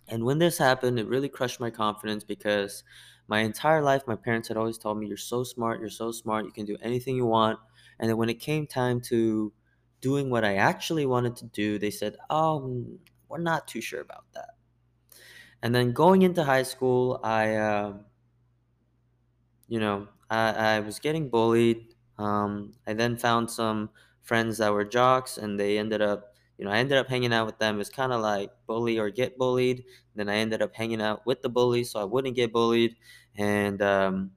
And 0.07 0.23
when 0.25 0.39
this 0.39 0.57
happened, 0.57 0.99
it 0.99 1.07
really 1.07 1.29
crushed 1.29 1.59
my 1.59 1.69
confidence 1.69 2.23
because 2.23 2.83
my 3.27 3.39
entire 3.41 3.81
life, 3.81 4.03
my 4.07 4.15
parents 4.15 4.47
had 4.47 4.57
always 4.57 4.77
told 4.77 4.99
me, 4.99 5.07
You're 5.07 5.17
so 5.17 5.43
smart, 5.43 5.79
you're 5.79 5.89
so 5.89 6.11
smart, 6.11 6.45
you 6.45 6.51
can 6.51 6.65
do 6.65 6.77
anything 6.81 7.15
you 7.15 7.25
want. 7.25 7.59
And 7.99 8.09
then 8.09 8.17
when 8.17 8.29
it 8.29 8.39
came 8.39 8.67
time 8.67 9.01
to 9.01 9.53
doing 10.01 10.29
what 10.29 10.45
I 10.45 10.55
actually 10.55 11.05
wanted 11.05 11.35
to 11.37 11.45
do, 11.45 11.79
they 11.79 11.91
said, 11.91 12.17
Oh, 12.29 12.85
we're 13.29 13.39
not 13.39 13.67
too 13.67 13.81
sure 13.81 14.01
about 14.01 14.25
that. 14.33 14.51
And 15.61 15.73
then 15.73 15.91
going 15.91 16.21
into 16.21 16.43
high 16.43 16.63
school, 16.63 17.19
I, 17.23 17.55
uh, 17.55 17.93
you 19.67 19.79
know, 19.79 20.07
I, 20.29 20.49
I 20.51 20.79
was 20.81 20.99
getting 20.99 21.29
bullied. 21.29 21.95
Um, 22.17 22.73
I 22.85 22.93
then 22.93 23.17
found 23.17 23.49
some 23.51 23.89
friends 24.23 24.57
that 24.57 24.73
were 24.73 24.85
jocks, 24.85 25.37
and 25.37 25.59
they 25.59 25.77
ended 25.77 26.01
up 26.01 26.33
you 26.57 26.65
know, 26.65 26.71
I 26.71 26.77
ended 26.77 26.97
up 26.97 27.07
hanging 27.07 27.33
out 27.33 27.45
with 27.45 27.59
them. 27.59 27.79
It's 27.79 27.89
kind 27.89 28.11
of 28.11 28.21
like 28.21 28.51
bully 28.65 28.97
or 28.97 29.11
get 29.11 29.37
bullied. 29.37 29.85
Then 30.15 30.27
I 30.27 30.37
ended 30.37 30.61
up 30.61 30.73
hanging 30.73 31.01
out 31.01 31.25
with 31.25 31.41
the 31.43 31.49
bully 31.49 31.83
so 31.83 31.99
I 31.99 32.03
wouldn't 32.03 32.35
get 32.35 32.51
bullied. 32.51 32.95
And 33.35 33.79
um, 33.81 34.31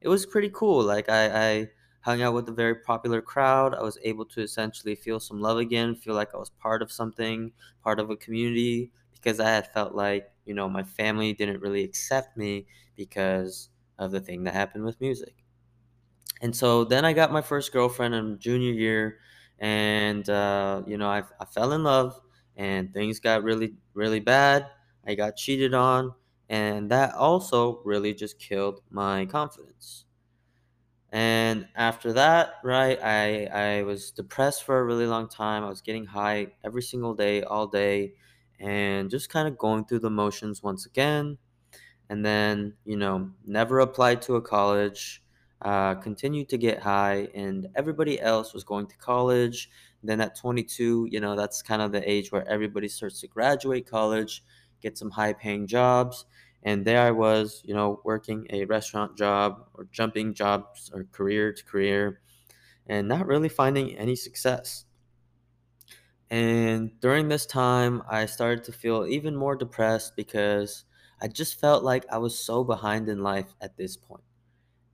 it 0.00 0.08
was 0.08 0.26
pretty 0.26 0.50
cool. 0.52 0.82
Like, 0.82 1.08
I, 1.08 1.50
I 1.50 1.68
hung 2.00 2.22
out 2.22 2.34
with 2.34 2.48
a 2.48 2.52
very 2.52 2.74
popular 2.76 3.20
crowd. 3.22 3.74
I 3.74 3.82
was 3.82 3.98
able 4.02 4.24
to 4.26 4.42
essentially 4.42 4.94
feel 4.94 5.20
some 5.20 5.40
love 5.40 5.58
again, 5.58 5.94
feel 5.94 6.14
like 6.14 6.34
I 6.34 6.38
was 6.38 6.50
part 6.50 6.82
of 6.82 6.90
something, 6.92 7.52
part 7.84 8.00
of 8.00 8.10
a 8.10 8.16
community, 8.16 8.90
because 9.12 9.40
I 9.40 9.50
had 9.50 9.72
felt 9.72 9.94
like, 9.94 10.30
you 10.46 10.54
know, 10.54 10.68
my 10.68 10.82
family 10.82 11.32
didn't 11.34 11.60
really 11.60 11.84
accept 11.84 12.36
me 12.36 12.66
because 12.96 13.68
of 13.98 14.10
the 14.12 14.20
thing 14.20 14.44
that 14.44 14.54
happened 14.54 14.84
with 14.84 15.00
music. 15.00 15.34
And 16.42 16.54
so 16.56 16.84
then 16.84 17.04
I 17.04 17.12
got 17.12 17.32
my 17.32 17.42
first 17.42 17.72
girlfriend 17.72 18.14
in 18.14 18.38
junior 18.38 18.72
year 18.72 19.18
and 19.58 20.28
uh, 20.28 20.82
you 20.86 20.96
know 20.96 21.08
I, 21.08 21.22
I 21.38 21.44
fell 21.44 21.72
in 21.72 21.82
love 21.84 22.18
and 22.56 22.92
things 22.94 23.20
got 23.20 23.42
really 23.42 23.74
really 23.94 24.20
bad 24.20 24.66
i 25.06 25.14
got 25.14 25.36
cheated 25.36 25.72
on 25.74 26.12
and 26.48 26.90
that 26.90 27.14
also 27.14 27.80
really 27.84 28.12
just 28.14 28.38
killed 28.38 28.80
my 28.90 29.26
confidence 29.26 30.06
And 31.12 31.66
after 31.74 32.12
that, 32.12 32.54
right, 32.62 32.98
I 33.02 33.46
I 33.46 33.82
was 33.82 34.12
depressed 34.12 34.62
for 34.64 34.78
a 34.78 34.84
really 34.84 35.06
long 35.06 35.28
time. 35.28 35.64
I 35.64 35.68
was 35.68 35.80
getting 35.80 36.06
high 36.06 36.48
every 36.64 36.82
single 36.82 37.14
day, 37.14 37.42
all 37.42 37.66
day, 37.66 38.14
and 38.60 39.10
just 39.10 39.28
kind 39.30 39.48
of 39.48 39.58
going 39.58 39.84
through 39.86 40.00
the 40.00 40.10
motions 40.10 40.62
once 40.62 40.86
again 40.86 41.38
and 42.08 42.24
then 42.24 42.74
you 42.84 42.96
know 42.96 43.30
never 43.46 43.80
applied 43.80 44.20
to 44.22 44.36
a 44.36 44.42
college 44.42 45.22
uh, 45.62 45.94
continued 45.96 46.48
to 46.48 46.56
get 46.58 46.80
high 46.80 47.28
and 47.34 47.68
everybody 47.76 48.20
else 48.20 48.54
was 48.54 48.64
going 48.64 48.86
to 48.86 48.96
college 48.96 49.70
then 50.02 50.20
at 50.20 50.36
22 50.36 51.08
you 51.10 51.20
know 51.20 51.36
that's 51.36 51.62
kind 51.62 51.82
of 51.82 51.92
the 51.92 52.10
age 52.10 52.32
where 52.32 52.46
everybody 52.48 52.88
starts 52.88 53.20
to 53.20 53.26
graduate 53.28 53.88
college 53.88 54.42
get 54.80 54.96
some 54.96 55.10
high 55.10 55.32
paying 55.32 55.66
jobs 55.66 56.26
and 56.62 56.84
there 56.84 57.02
i 57.02 57.10
was 57.10 57.62
you 57.64 57.74
know 57.74 58.00
working 58.04 58.46
a 58.50 58.64
restaurant 58.66 59.16
job 59.16 59.66
or 59.74 59.86
jumping 59.92 60.34
jobs 60.34 60.90
or 60.94 61.04
career 61.12 61.52
to 61.52 61.64
career 61.64 62.20
and 62.86 63.08
not 63.08 63.26
really 63.26 63.48
finding 63.48 63.96
any 63.96 64.16
success 64.16 64.84
and 66.30 66.98
during 67.00 67.28
this 67.28 67.46
time, 67.46 68.02
I 68.08 68.26
started 68.26 68.64
to 68.64 68.72
feel 68.72 69.06
even 69.06 69.34
more 69.34 69.56
depressed 69.56 70.14
because 70.16 70.84
I 71.20 71.28
just 71.28 71.60
felt 71.60 71.82
like 71.82 72.04
I 72.10 72.18
was 72.18 72.38
so 72.38 72.62
behind 72.62 73.08
in 73.08 73.22
life 73.22 73.52
at 73.60 73.76
this 73.76 73.96
point. 73.96 74.22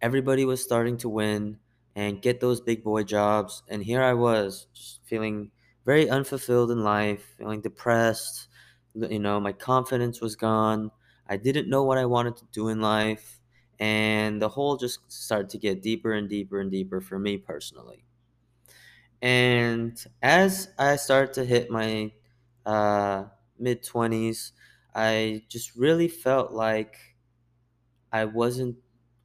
Everybody 0.03 0.45
was 0.45 0.63
starting 0.63 0.99
to 0.99 1.09
win 1.09 1.59
and 1.97 2.23
get 2.23 2.41
those 2.41 2.61
big 2.61 2.85
boy 2.85 3.05
jobs. 3.05 3.63
And 3.69 3.83
here 3.85 4.03
I 4.03 4.15
was, 4.15 4.69
just 4.75 5.01
feeling 5.05 5.51
very 5.87 6.09
unfulfilled 6.11 6.71
in 6.71 6.83
life, 6.85 7.25
feeling 7.39 7.61
depressed. 7.63 8.49
You 8.95 9.19
know, 9.19 9.41
my 9.41 9.53
confidence 9.53 10.21
was 10.21 10.37
gone. 10.37 10.91
I 11.29 11.37
didn't 11.37 11.69
know 11.69 11.83
what 11.85 11.99
I 11.99 12.07
wanted 12.07 12.37
to 12.39 12.45
do 12.53 12.69
in 12.69 12.81
life. 12.81 13.41
And 13.79 14.41
the 14.41 14.49
hole 14.51 14.77
just 14.77 15.01
started 15.13 15.51
to 15.51 15.59
get 15.59 15.83
deeper 15.83 16.13
and 16.13 16.29
deeper 16.29 16.61
and 16.61 16.71
deeper 16.71 17.01
for 17.01 17.19
me 17.19 17.37
personally. 17.37 18.05
And 19.23 20.03
as 20.23 20.69
I 20.79 20.97
started 20.97 21.33
to 21.35 21.45
hit 21.45 21.71
my 21.71 22.13
uh, 22.65 23.25
mid 23.59 23.83
20s, 23.83 24.53
I 24.95 25.43
just 25.49 25.75
really 25.77 26.09
felt 26.09 26.53
like 26.53 26.97
I 28.13 28.25
wasn't 28.25 28.77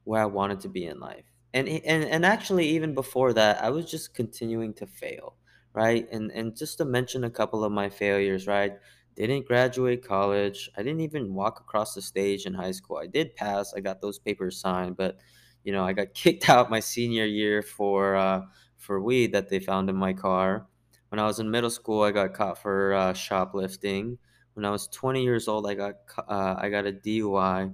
where 0.04 0.22
I 0.22 0.26
wanted 0.26 0.60
to 0.60 0.68
be 0.68 0.86
in 0.86 1.00
life. 1.00 1.24
And 1.54 1.68
and 1.68 2.04
and 2.04 2.24
actually 2.24 2.68
even 2.68 2.94
before 2.94 3.32
that, 3.34 3.62
I 3.62 3.70
was 3.70 3.90
just 3.90 4.14
continuing 4.14 4.72
to 4.74 4.86
fail, 4.86 5.36
right? 5.74 6.08
And 6.10 6.30
and 6.32 6.56
just 6.56 6.78
to 6.78 6.84
mention 6.84 7.24
a 7.24 7.30
couple 7.30 7.62
of 7.64 7.72
my 7.72 7.88
failures, 7.90 8.46
right? 8.46 8.78
Didn't 9.16 9.46
graduate 9.46 10.04
college. 10.06 10.70
I 10.76 10.82
didn't 10.82 11.00
even 11.02 11.34
walk 11.34 11.60
across 11.60 11.94
the 11.94 12.02
stage 12.02 12.46
in 12.46 12.54
high 12.54 12.72
school. 12.72 12.96
I 12.96 13.06
did 13.06 13.36
pass. 13.36 13.74
I 13.74 13.80
got 13.80 14.00
those 14.00 14.18
papers 14.18 14.58
signed, 14.58 14.96
but 14.96 15.18
you 15.64 15.72
know, 15.72 15.84
I 15.84 15.92
got 15.92 16.14
kicked 16.14 16.48
out 16.48 16.70
my 16.70 16.80
senior 16.80 17.26
year 17.26 17.62
for 17.62 18.16
uh 18.16 18.42
for 18.78 19.00
weed 19.00 19.32
that 19.32 19.48
they 19.48 19.60
found 19.60 19.90
in 19.90 19.96
my 19.96 20.12
car. 20.12 20.66
When 21.10 21.18
I 21.18 21.26
was 21.26 21.38
in 21.38 21.50
middle 21.50 21.70
school, 21.70 22.02
I 22.02 22.10
got 22.10 22.32
caught 22.34 22.58
for 22.58 22.94
uh, 22.94 23.12
shoplifting. 23.12 24.18
When 24.54 24.64
I 24.64 24.70
was 24.70 24.88
20 24.88 25.22
years 25.22 25.46
old, 25.46 25.66
I 25.66 25.74
got 25.74 25.94
uh, 26.28 26.54
I 26.58 26.68
got 26.70 26.86
a 26.86 26.92
DUI 26.92 27.70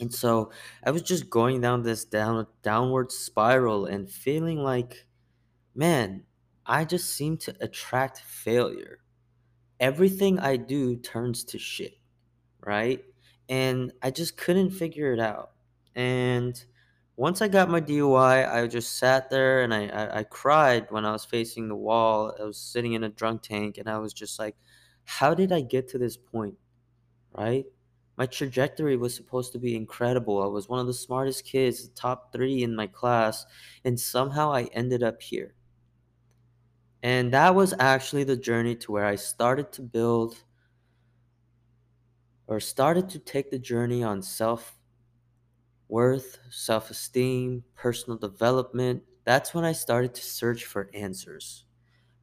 and 0.00 0.12
so 0.12 0.50
I 0.84 0.90
was 0.90 1.02
just 1.02 1.30
going 1.30 1.60
down 1.60 1.82
this 1.82 2.04
down 2.04 2.46
downward 2.62 3.12
spiral 3.12 3.86
and 3.86 4.10
feeling 4.10 4.62
like, 4.62 5.06
man, 5.74 6.24
I 6.66 6.84
just 6.86 7.10
seem 7.10 7.38
to 7.38 7.56
attract 7.60 8.20
failure. 8.20 9.00
Everything 9.82 10.38
I 10.40 10.56
do 10.56 10.96
turns 10.96 11.44
to 11.44 11.58
shit, 11.58 11.98
right? 12.64 13.04
And 13.50 13.92
I 14.02 14.10
just 14.10 14.38
couldn't 14.38 14.70
figure 14.70 15.12
it 15.12 15.20
out. 15.20 15.50
And 15.94 16.64
once 17.16 17.42
I 17.42 17.48
got 17.48 17.68
my 17.68 17.82
DUI, 17.82 18.50
I 18.50 18.66
just 18.68 18.98
sat 18.98 19.28
there 19.28 19.62
and 19.62 19.74
I, 19.74 19.88
I, 19.88 20.18
I 20.20 20.24
cried 20.24 20.86
when 20.90 21.04
I 21.04 21.12
was 21.12 21.26
facing 21.26 21.68
the 21.68 21.76
wall. 21.76 22.34
I 22.40 22.44
was 22.44 22.58
sitting 22.58 22.94
in 22.94 23.04
a 23.04 23.10
drunk 23.10 23.42
tank 23.42 23.78
and 23.78 23.90
I 23.90 23.98
was 23.98 24.14
just 24.14 24.38
like, 24.38 24.56
how 25.04 25.34
did 25.34 25.52
I 25.52 25.60
get 25.60 25.88
to 25.90 25.98
this 25.98 26.16
point? 26.16 26.56
right? 27.36 27.66
My 28.16 28.26
trajectory 28.26 28.96
was 28.96 29.14
supposed 29.14 29.52
to 29.52 29.58
be 29.58 29.74
incredible. 29.74 30.42
I 30.42 30.46
was 30.46 30.68
one 30.68 30.80
of 30.80 30.86
the 30.86 30.94
smartest 30.94 31.44
kids, 31.44 31.88
top 31.90 32.32
three 32.32 32.62
in 32.62 32.76
my 32.76 32.86
class, 32.86 33.46
and 33.84 33.98
somehow 33.98 34.52
I 34.52 34.64
ended 34.72 35.02
up 35.02 35.22
here. 35.22 35.54
And 37.02 37.32
that 37.32 37.54
was 37.54 37.74
actually 37.78 38.24
the 38.24 38.36
journey 38.36 38.76
to 38.76 38.92
where 38.92 39.06
I 39.06 39.16
started 39.16 39.72
to 39.72 39.82
build 39.82 40.44
or 42.46 42.60
started 42.60 43.08
to 43.10 43.18
take 43.18 43.50
the 43.50 43.58
journey 43.58 44.02
on 44.04 44.22
self 44.22 44.76
worth, 45.88 46.38
self 46.50 46.90
esteem, 46.90 47.64
personal 47.74 48.18
development. 48.18 49.02
That's 49.24 49.54
when 49.54 49.64
I 49.64 49.72
started 49.72 50.14
to 50.14 50.22
search 50.22 50.64
for 50.64 50.90
answers. 50.94 51.64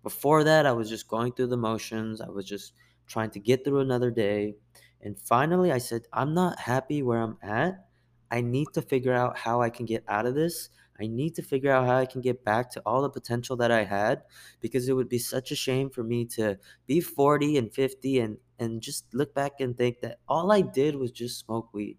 Before 0.04 0.44
that, 0.44 0.66
I 0.66 0.72
was 0.72 0.90
just 0.90 1.08
going 1.08 1.34
through 1.34 1.48
the 1.48 1.58
motions. 1.58 2.22
I 2.22 2.30
was 2.30 2.46
just 2.46 2.74
trying 3.08 3.32
to 3.32 3.40
get 3.40 3.66
through 3.66 3.80
another 3.82 4.12
day. 4.12 4.56
And 5.02 5.20
finally, 5.20 5.72
I 5.72 5.78
said, 5.78 6.04
I'm 6.14 6.34
not 6.34 6.60
happy 6.60 7.04
where 7.04 7.20
I'm 7.22 7.38
at. 7.42 7.89
I 8.32 8.42
need 8.42 8.68
to 8.74 8.82
figure 8.82 9.14
out 9.14 9.38
how 9.38 9.62
I 9.62 9.70
can 9.70 9.86
get 9.86 10.04
out 10.08 10.26
of 10.26 10.36
this. 10.36 10.70
I 11.02 11.08
need 11.08 11.36
to 11.36 11.42
figure 11.42 11.72
out 11.72 11.88
how 11.88 11.98
I 11.98 12.06
can 12.06 12.22
get 12.22 12.44
back 12.44 12.70
to 12.72 12.82
all 12.86 13.02
the 13.02 13.10
potential 13.10 13.56
that 13.58 13.72
I 13.72 13.84
had 13.84 14.24
because 14.60 14.90
it 14.90 14.94
would 14.94 15.08
be 15.08 15.18
such 15.18 15.52
a 15.52 15.56
shame 15.56 15.90
for 15.90 16.04
me 16.04 16.26
to 16.26 16.58
be 16.88 17.00
40 17.00 17.58
and 17.58 17.74
50 17.74 18.20
and, 18.20 18.38
and 18.60 18.82
just 18.82 19.06
look 19.14 19.34
back 19.34 19.54
and 19.62 19.78
think 19.78 20.02
that 20.02 20.20
all 20.28 20.52
I 20.52 20.62
did 20.62 20.96
was 20.96 21.12
just 21.12 21.40
smoke 21.40 21.70
weed. 21.74 21.98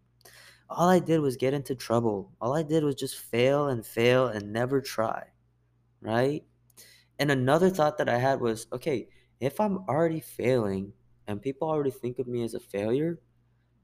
All 0.69 0.89
I 0.89 0.99
did 0.99 1.21
was 1.21 1.37
get 1.37 1.55
into 1.55 1.75
trouble. 1.75 2.31
All 2.41 2.55
I 2.55 2.63
did 2.63 2.85
was 2.85 2.95
just 2.95 3.17
fail 3.19 3.69
and 3.69 3.85
fail 3.85 4.29
and 4.29 4.53
never 4.53 4.81
try, 4.81 5.25
right? 6.03 6.45
And 7.19 7.31
another 7.31 7.71
thought 7.71 7.99
that 7.99 8.09
I 8.09 8.19
had 8.19 8.41
was, 8.41 8.67
okay, 8.73 9.09
if 9.41 9.59
I'm 9.61 9.79
already 9.89 10.21
failing 10.21 10.93
and 11.27 11.43
people 11.43 11.69
already 11.69 11.91
think 11.91 12.19
of 12.19 12.29
me 12.29 12.45
as 12.45 12.55
a 12.55 12.61
failure, 12.61 13.19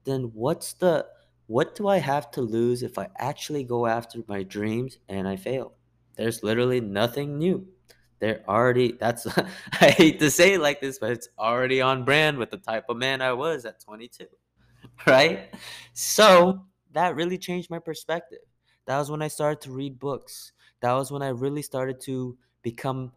then 0.05 0.31
what's 0.33 0.73
the 0.73 1.05
what 1.47 1.75
do 1.75 1.87
I 1.87 1.97
have 1.97 2.29
to 2.31 2.41
lose 2.41 2.83
if 2.83 2.97
I 2.97 3.07
actually 3.17 3.63
go 3.63 3.87
after 3.87 4.19
my 4.27 4.43
dreams 4.43 4.97
and 5.09 5.27
I 5.27 5.37
fail? 5.37 5.73
There's 6.15 6.43
literally 6.43 6.81
nothing 6.81 7.37
new. 7.37 7.67
They're 8.19 8.43
already 8.47 8.93
that's 8.93 9.27
I 9.81 9.89
hate 9.89 10.19
to 10.19 10.29
say 10.29 10.53
it 10.53 10.61
like 10.61 10.81
this, 10.81 10.99
but 10.99 11.11
it's 11.11 11.29
already 11.37 11.81
on 11.81 12.03
brand 12.03 12.37
with 12.37 12.51
the 12.51 12.57
type 12.57 12.85
of 12.89 12.97
man 12.97 13.21
I 13.21 13.33
was 13.33 13.65
at 13.65 13.79
22, 13.79 14.25
right? 15.07 15.53
So, 15.93 16.65
that 16.93 17.15
really 17.15 17.37
changed 17.37 17.69
my 17.69 17.79
perspective. 17.79 18.39
That 18.85 18.97
was 18.97 19.11
when 19.11 19.21
I 19.21 19.27
started 19.27 19.61
to 19.61 19.71
read 19.71 19.99
books. 19.99 20.53
That 20.81 20.93
was 20.93 21.11
when 21.11 21.21
I 21.21 21.29
really 21.29 21.61
started 21.61 22.01
to 22.01 22.37
become 22.63 23.11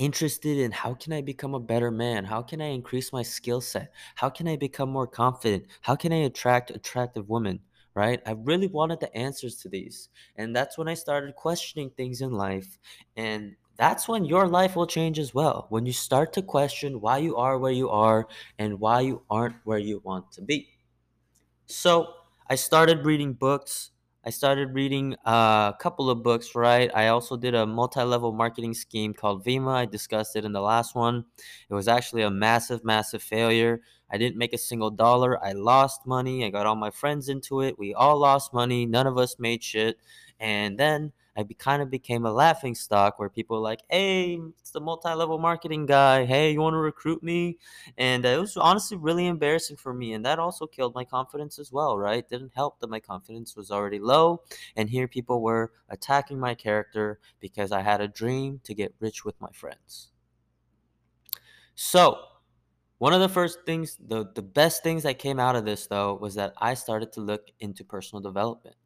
interested 0.00 0.56
in 0.56 0.72
how 0.72 0.94
can 0.94 1.12
I 1.12 1.20
become 1.20 1.54
a 1.54 1.60
better 1.60 1.90
man? 1.90 2.24
How 2.24 2.40
can 2.40 2.62
I 2.62 2.68
increase 2.68 3.12
my 3.12 3.22
skill 3.22 3.60
set? 3.60 3.92
How 4.14 4.30
can 4.30 4.48
I 4.48 4.56
become 4.56 4.88
more 4.88 5.06
confident? 5.06 5.66
How 5.82 5.94
can 5.94 6.10
I 6.10 6.24
attract 6.24 6.70
attractive 6.70 7.28
women? 7.28 7.60
Right? 7.94 8.22
I 8.24 8.32
really 8.32 8.68
wanted 8.68 9.00
the 9.00 9.14
answers 9.14 9.56
to 9.56 9.68
these. 9.68 10.08
And 10.36 10.56
that's 10.56 10.78
when 10.78 10.88
I 10.88 10.94
started 10.94 11.36
questioning 11.36 11.90
things 11.90 12.22
in 12.22 12.32
life. 12.32 12.78
And 13.16 13.56
that's 13.76 14.08
when 14.08 14.24
your 14.24 14.48
life 14.48 14.74
will 14.74 14.86
change 14.86 15.18
as 15.18 15.34
well. 15.34 15.66
When 15.68 15.84
you 15.84 15.92
start 15.92 16.32
to 16.34 16.42
question 16.42 17.00
why 17.00 17.18
you 17.18 17.36
are 17.36 17.58
where 17.58 17.72
you 17.72 17.90
are 17.90 18.26
and 18.58 18.80
why 18.80 19.00
you 19.00 19.22
aren't 19.28 19.56
where 19.64 19.78
you 19.78 20.00
want 20.02 20.32
to 20.32 20.42
be. 20.42 20.68
So 21.66 22.14
I 22.48 22.54
started 22.54 23.04
reading 23.04 23.34
books. 23.34 23.90
I 24.22 24.30
started 24.30 24.74
reading 24.74 25.14
uh, 25.26 25.72
a 25.74 25.76
couple 25.80 26.10
of 26.10 26.22
books, 26.22 26.54
right? 26.54 26.90
I 26.94 27.08
also 27.08 27.38
did 27.38 27.54
a 27.54 27.66
multi 27.66 28.02
level 28.02 28.32
marketing 28.32 28.74
scheme 28.74 29.14
called 29.14 29.44
Vemma. 29.44 29.72
I 29.72 29.86
discussed 29.86 30.36
it 30.36 30.44
in 30.44 30.52
the 30.52 30.60
last 30.60 30.94
one. 30.94 31.24
It 31.70 31.74
was 31.74 31.88
actually 31.88 32.22
a 32.22 32.30
massive, 32.30 32.84
massive 32.84 33.22
failure. 33.22 33.80
I 34.10 34.18
didn't 34.18 34.36
make 34.36 34.52
a 34.52 34.58
single 34.58 34.90
dollar. 34.90 35.42
I 35.42 35.52
lost 35.52 36.06
money. 36.06 36.44
I 36.44 36.50
got 36.50 36.66
all 36.66 36.76
my 36.76 36.90
friends 36.90 37.30
into 37.30 37.62
it. 37.62 37.78
We 37.78 37.94
all 37.94 38.18
lost 38.18 38.52
money. 38.52 38.84
None 38.84 39.06
of 39.06 39.16
us 39.16 39.36
made 39.38 39.62
shit. 39.62 39.98
And 40.38 40.76
then 40.76 41.12
I 41.40 41.42
be, 41.42 41.54
kind 41.54 41.80
of 41.80 41.90
became 41.90 42.26
a 42.26 42.32
laughing 42.32 42.74
stock 42.74 43.18
where 43.18 43.30
people 43.30 43.56
were 43.56 43.62
like, 43.62 43.80
hey, 43.88 44.38
it's 44.60 44.70
the 44.70 44.80
multi 44.80 45.12
level 45.12 45.38
marketing 45.38 45.86
guy. 45.86 46.26
Hey, 46.26 46.52
you 46.52 46.60
want 46.60 46.74
to 46.74 46.78
recruit 46.78 47.22
me? 47.22 47.58
And 47.96 48.26
uh, 48.26 48.28
it 48.28 48.40
was 48.40 48.56
honestly 48.56 48.96
really 48.96 49.26
embarrassing 49.26 49.76
for 49.76 49.94
me. 49.94 50.12
And 50.12 50.24
that 50.26 50.38
also 50.38 50.66
killed 50.66 50.94
my 50.94 51.04
confidence 51.04 51.58
as 51.58 51.72
well, 51.72 51.96
right? 51.96 52.28
Didn't 52.28 52.52
help 52.54 52.78
that 52.80 52.90
my 52.90 53.00
confidence 53.00 53.56
was 53.56 53.70
already 53.70 53.98
low. 53.98 54.42
And 54.76 54.90
here 54.90 55.08
people 55.08 55.40
were 55.40 55.72
attacking 55.88 56.38
my 56.38 56.54
character 56.54 57.18
because 57.40 57.72
I 57.72 57.80
had 57.80 58.00
a 58.00 58.08
dream 58.08 58.60
to 58.64 58.74
get 58.74 58.94
rich 59.00 59.24
with 59.24 59.40
my 59.40 59.50
friends. 59.52 60.10
So, 61.74 62.18
one 62.98 63.14
of 63.14 63.20
the 63.20 63.30
first 63.30 63.60
things, 63.64 63.96
the, 63.98 64.30
the 64.34 64.42
best 64.42 64.82
things 64.82 65.04
that 65.04 65.18
came 65.18 65.40
out 65.40 65.56
of 65.56 65.64
this, 65.64 65.86
though, 65.86 66.18
was 66.20 66.34
that 66.34 66.52
I 66.58 66.74
started 66.74 67.12
to 67.14 67.22
look 67.22 67.46
into 67.58 67.82
personal 67.82 68.20
development. 68.20 68.76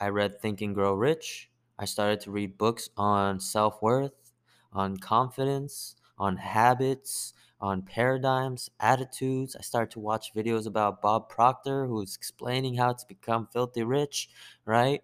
I 0.00 0.10
read 0.10 0.40
Think 0.40 0.60
and 0.60 0.72
Grow 0.72 0.94
Rich. 0.94 1.50
I 1.78 1.84
started 1.84 2.20
to 2.22 2.30
read 2.30 2.58
books 2.58 2.90
on 2.96 3.40
self 3.40 3.80
worth, 3.82 4.32
on 4.72 4.96
confidence, 4.98 5.96
on 6.18 6.36
habits, 6.38 7.34
on 7.60 7.82
paradigms, 7.82 8.70
attitudes. 8.80 9.56
I 9.56 9.62
started 9.62 9.90
to 9.92 10.00
watch 10.00 10.34
videos 10.34 10.66
about 10.66 11.02
Bob 11.02 11.28
Proctor, 11.28 11.86
who's 11.86 12.14
explaining 12.16 12.74
how 12.76 12.92
to 12.92 13.06
become 13.06 13.48
filthy 13.52 13.82
rich, 13.82 14.28
right? 14.64 15.02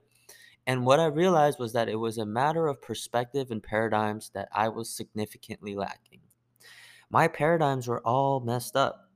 And 0.67 0.87
what 0.87 1.01
I 1.01 1.07
realized 1.07 1.59
was 1.59 1.73
that 1.73 1.89
it 1.89 1.97
was 1.97 2.19
a 2.19 2.27
matter 2.27 2.69
of 2.69 2.83
perspective 2.83 3.51
and 3.51 3.63
paradigms 3.63 4.31
that 4.35 4.49
I 4.53 4.69
was 4.69 4.91
significantly 4.91 5.75
lacking. 5.75 6.21
My 7.11 7.29
paradigms 7.29 7.87
were 7.89 8.01
all 8.07 8.41
messed 8.41 8.77
up. 8.77 9.11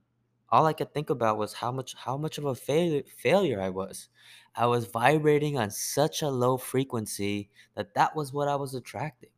All 0.49 0.65
I 0.65 0.73
could 0.73 0.93
think 0.93 1.09
about 1.09 1.37
was 1.37 1.53
how 1.53 1.71
much 1.71 1.95
how 1.95 2.17
much 2.17 2.37
of 2.37 2.45
a 2.45 2.55
failure 2.55 3.03
failure 3.17 3.61
I 3.61 3.69
was. 3.69 4.09
I 4.57 4.65
was 4.67 4.87
vibrating 4.87 5.57
on 5.57 5.71
such 5.71 6.21
a 6.21 6.29
low 6.29 6.57
frequency 6.57 7.49
that 7.75 7.93
that 7.95 8.15
was 8.15 8.33
what 8.33 8.47
I 8.47 8.55
was 8.55 8.73
attracting. 8.73 9.29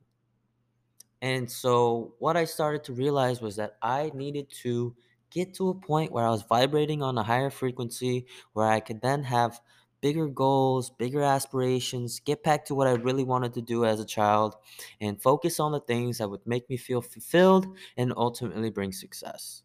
And 1.21 1.51
so 1.51 2.15
what 2.19 2.37
I 2.37 2.45
started 2.45 2.83
to 2.85 2.93
realize 2.93 3.41
was 3.41 3.57
that 3.57 3.77
I 3.81 4.11
needed 4.13 4.49
to 4.63 4.95
get 5.29 5.53
to 5.55 5.69
a 5.69 5.75
point 5.75 6.11
where 6.11 6.25
I 6.25 6.29
was 6.29 6.43
vibrating 6.43 7.03
on 7.03 7.17
a 7.17 7.23
higher 7.23 7.49
frequency 7.49 8.25
where 8.53 8.67
I 8.67 8.79
could 8.79 9.01
then 9.01 9.23
have 9.23 9.59
bigger 10.01 10.27
goals, 10.27 10.89
bigger 10.89 11.21
aspirations, 11.21 12.21
get 12.21 12.41
back 12.41 12.63
to 12.65 12.75
what 12.75 12.87
I 12.87 12.91
really 12.93 13.25
wanted 13.25 13.53
to 13.55 13.61
do 13.61 13.83
as 13.85 13.99
a 13.99 14.05
child 14.05 14.55
and 15.01 15.21
focus 15.21 15.59
on 15.59 15.73
the 15.73 15.81
things 15.81 16.17
that 16.19 16.29
would 16.29 16.47
make 16.47 16.69
me 16.69 16.77
feel 16.77 17.01
fulfilled 17.01 17.67
and 17.97 18.13
ultimately 18.15 18.69
bring 18.69 18.93
success. 18.93 19.63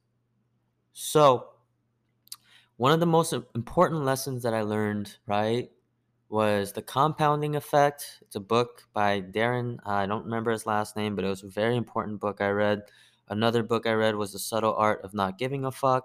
So, 0.92 1.53
one 2.76 2.92
of 2.92 3.00
the 3.00 3.06
most 3.06 3.32
important 3.54 4.04
lessons 4.04 4.42
that 4.42 4.54
I 4.54 4.62
learned, 4.62 5.16
right, 5.26 5.70
was 6.28 6.72
The 6.72 6.82
Compounding 6.82 7.54
Effect. 7.54 8.18
It's 8.22 8.34
a 8.34 8.40
book 8.40 8.82
by 8.92 9.20
Darren. 9.20 9.78
I 9.84 10.06
don't 10.06 10.24
remember 10.24 10.50
his 10.50 10.66
last 10.66 10.96
name, 10.96 11.14
but 11.14 11.24
it 11.24 11.28
was 11.28 11.44
a 11.44 11.48
very 11.48 11.76
important 11.76 12.20
book 12.20 12.40
I 12.40 12.48
read. 12.48 12.82
Another 13.28 13.62
book 13.62 13.86
I 13.86 13.92
read 13.92 14.16
was 14.16 14.32
The 14.32 14.38
Subtle 14.38 14.74
Art 14.74 15.00
of 15.04 15.14
Not 15.14 15.38
Giving 15.38 15.64
a 15.64 15.70
Fuck. 15.70 16.04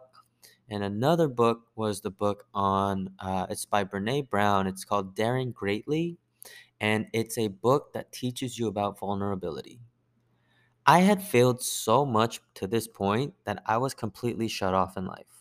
And 0.69 0.83
another 0.83 1.27
book 1.27 1.61
was 1.75 2.01
the 2.01 2.11
book 2.11 2.45
on, 2.53 3.09
uh, 3.17 3.47
it's 3.49 3.65
by 3.65 3.83
Brene 3.83 4.29
Brown. 4.29 4.67
It's 4.67 4.85
called 4.85 5.15
Daring 5.15 5.51
Greatly. 5.51 6.17
And 6.79 7.07
it's 7.11 7.37
a 7.37 7.47
book 7.47 7.93
that 7.93 8.11
teaches 8.11 8.59
you 8.59 8.67
about 8.67 8.99
vulnerability. 8.99 9.79
I 10.85 10.99
had 10.99 11.23
failed 11.23 11.61
so 11.61 12.05
much 12.05 12.41
to 12.55 12.67
this 12.67 12.87
point 12.87 13.33
that 13.45 13.63
I 13.65 13.77
was 13.77 13.93
completely 13.95 14.47
shut 14.47 14.75
off 14.75 14.95
in 14.95 15.07
life. 15.07 15.38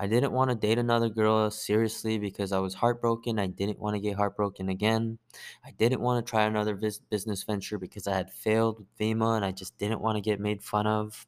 I 0.00 0.06
didn't 0.06 0.32
want 0.32 0.48
to 0.48 0.56
date 0.56 0.78
another 0.78 1.10
girl 1.10 1.50
seriously 1.50 2.18
because 2.18 2.52
I 2.52 2.58
was 2.58 2.72
heartbroken. 2.72 3.38
I 3.38 3.48
didn't 3.48 3.78
want 3.78 3.96
to 3.96 4.00
get 4.00 4.16
heartbroken 4.16 4.70
again. 4.70 5.18
I 5.62 5.72
didn't 5.72 6.00
want 6.00 6.24
to 6.24 6.30
try 6.30 6.44
another 6.44 6.74
vis- 6.74 7.00
business 7.10 7.42
venture 7.42 7.76
because 7.78 8.06
I 8.06 8.16
had 8.16 8.32
failed 8.32 8.78
with 8.78 8.96
Vemma 8.98 9.36
and 9.36 9.44
I 9.44 9.52
just 9.52 9.76
didn't 9.76 10.00
want 10.00 10.16
to 10.16 10.22
get 10.22 10.40
made 10.40 10.62
fun 10.62 10.86
of. 10.86 11.26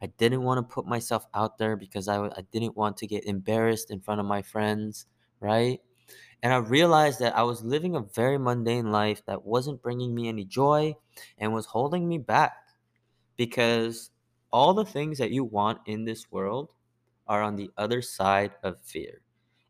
I 0.00 0.06
didn't 0.06 0.42
want 0.42 0.56
to 0.58 0.74
put 0.74 0.86
myself 0.86 1.26
out 1.34 1.58
there 1.58 1.76
because 1.76 2.08
I 2.08 2.14
w- 2.14 2.32
I 2.34 2.40
didn't 2.50 2.78
want 2.78 2.96
to 2.98 3.06
get 3.06 3.26
embarrassed 3.26 3.90
in 3.90 4.00
front 4.00 4.20
of 4.20 4.26
my 4.26 4.40
friends, 4.40 5.04
right? 5.40 5.82
And 6.42 6.52
I 6.52 6.56
realized 6.56 7.20
that 7.20 7.36
I 7.36 7.42
was 7.44 7.62
living 7.64 7.96
a 7.96 8.00
very 8.00 8.38
mundane 8.38 8.90
life 8.90 9.22
that 9.26 9.44
wasn't 9.44 9.82
bringing 9.82 10.14
me 10.14 10.28
any 10.28 10.44
joy 10.46 10.96
and 11.38 11.52
was 11.52 11.66
holding 11.66 12.08
me 12.08 12.18
back 12.18 12.54
because 13.36 14.10
all 14.52 14.74
the 14.74 14.84
things 14.84 15.18
that 15.18 15.30
you 15.30 15.44
want 15.44 15.80
in 15.86 16.04
this 16.04 16.30
world 16.30 16.73
are 17.26 17.42
on 17.42 17.56
the 17.56 17.70
other 17.76 18.02
side 18.02 18.52
of 18.62 18.80
fear. 18.80 19.20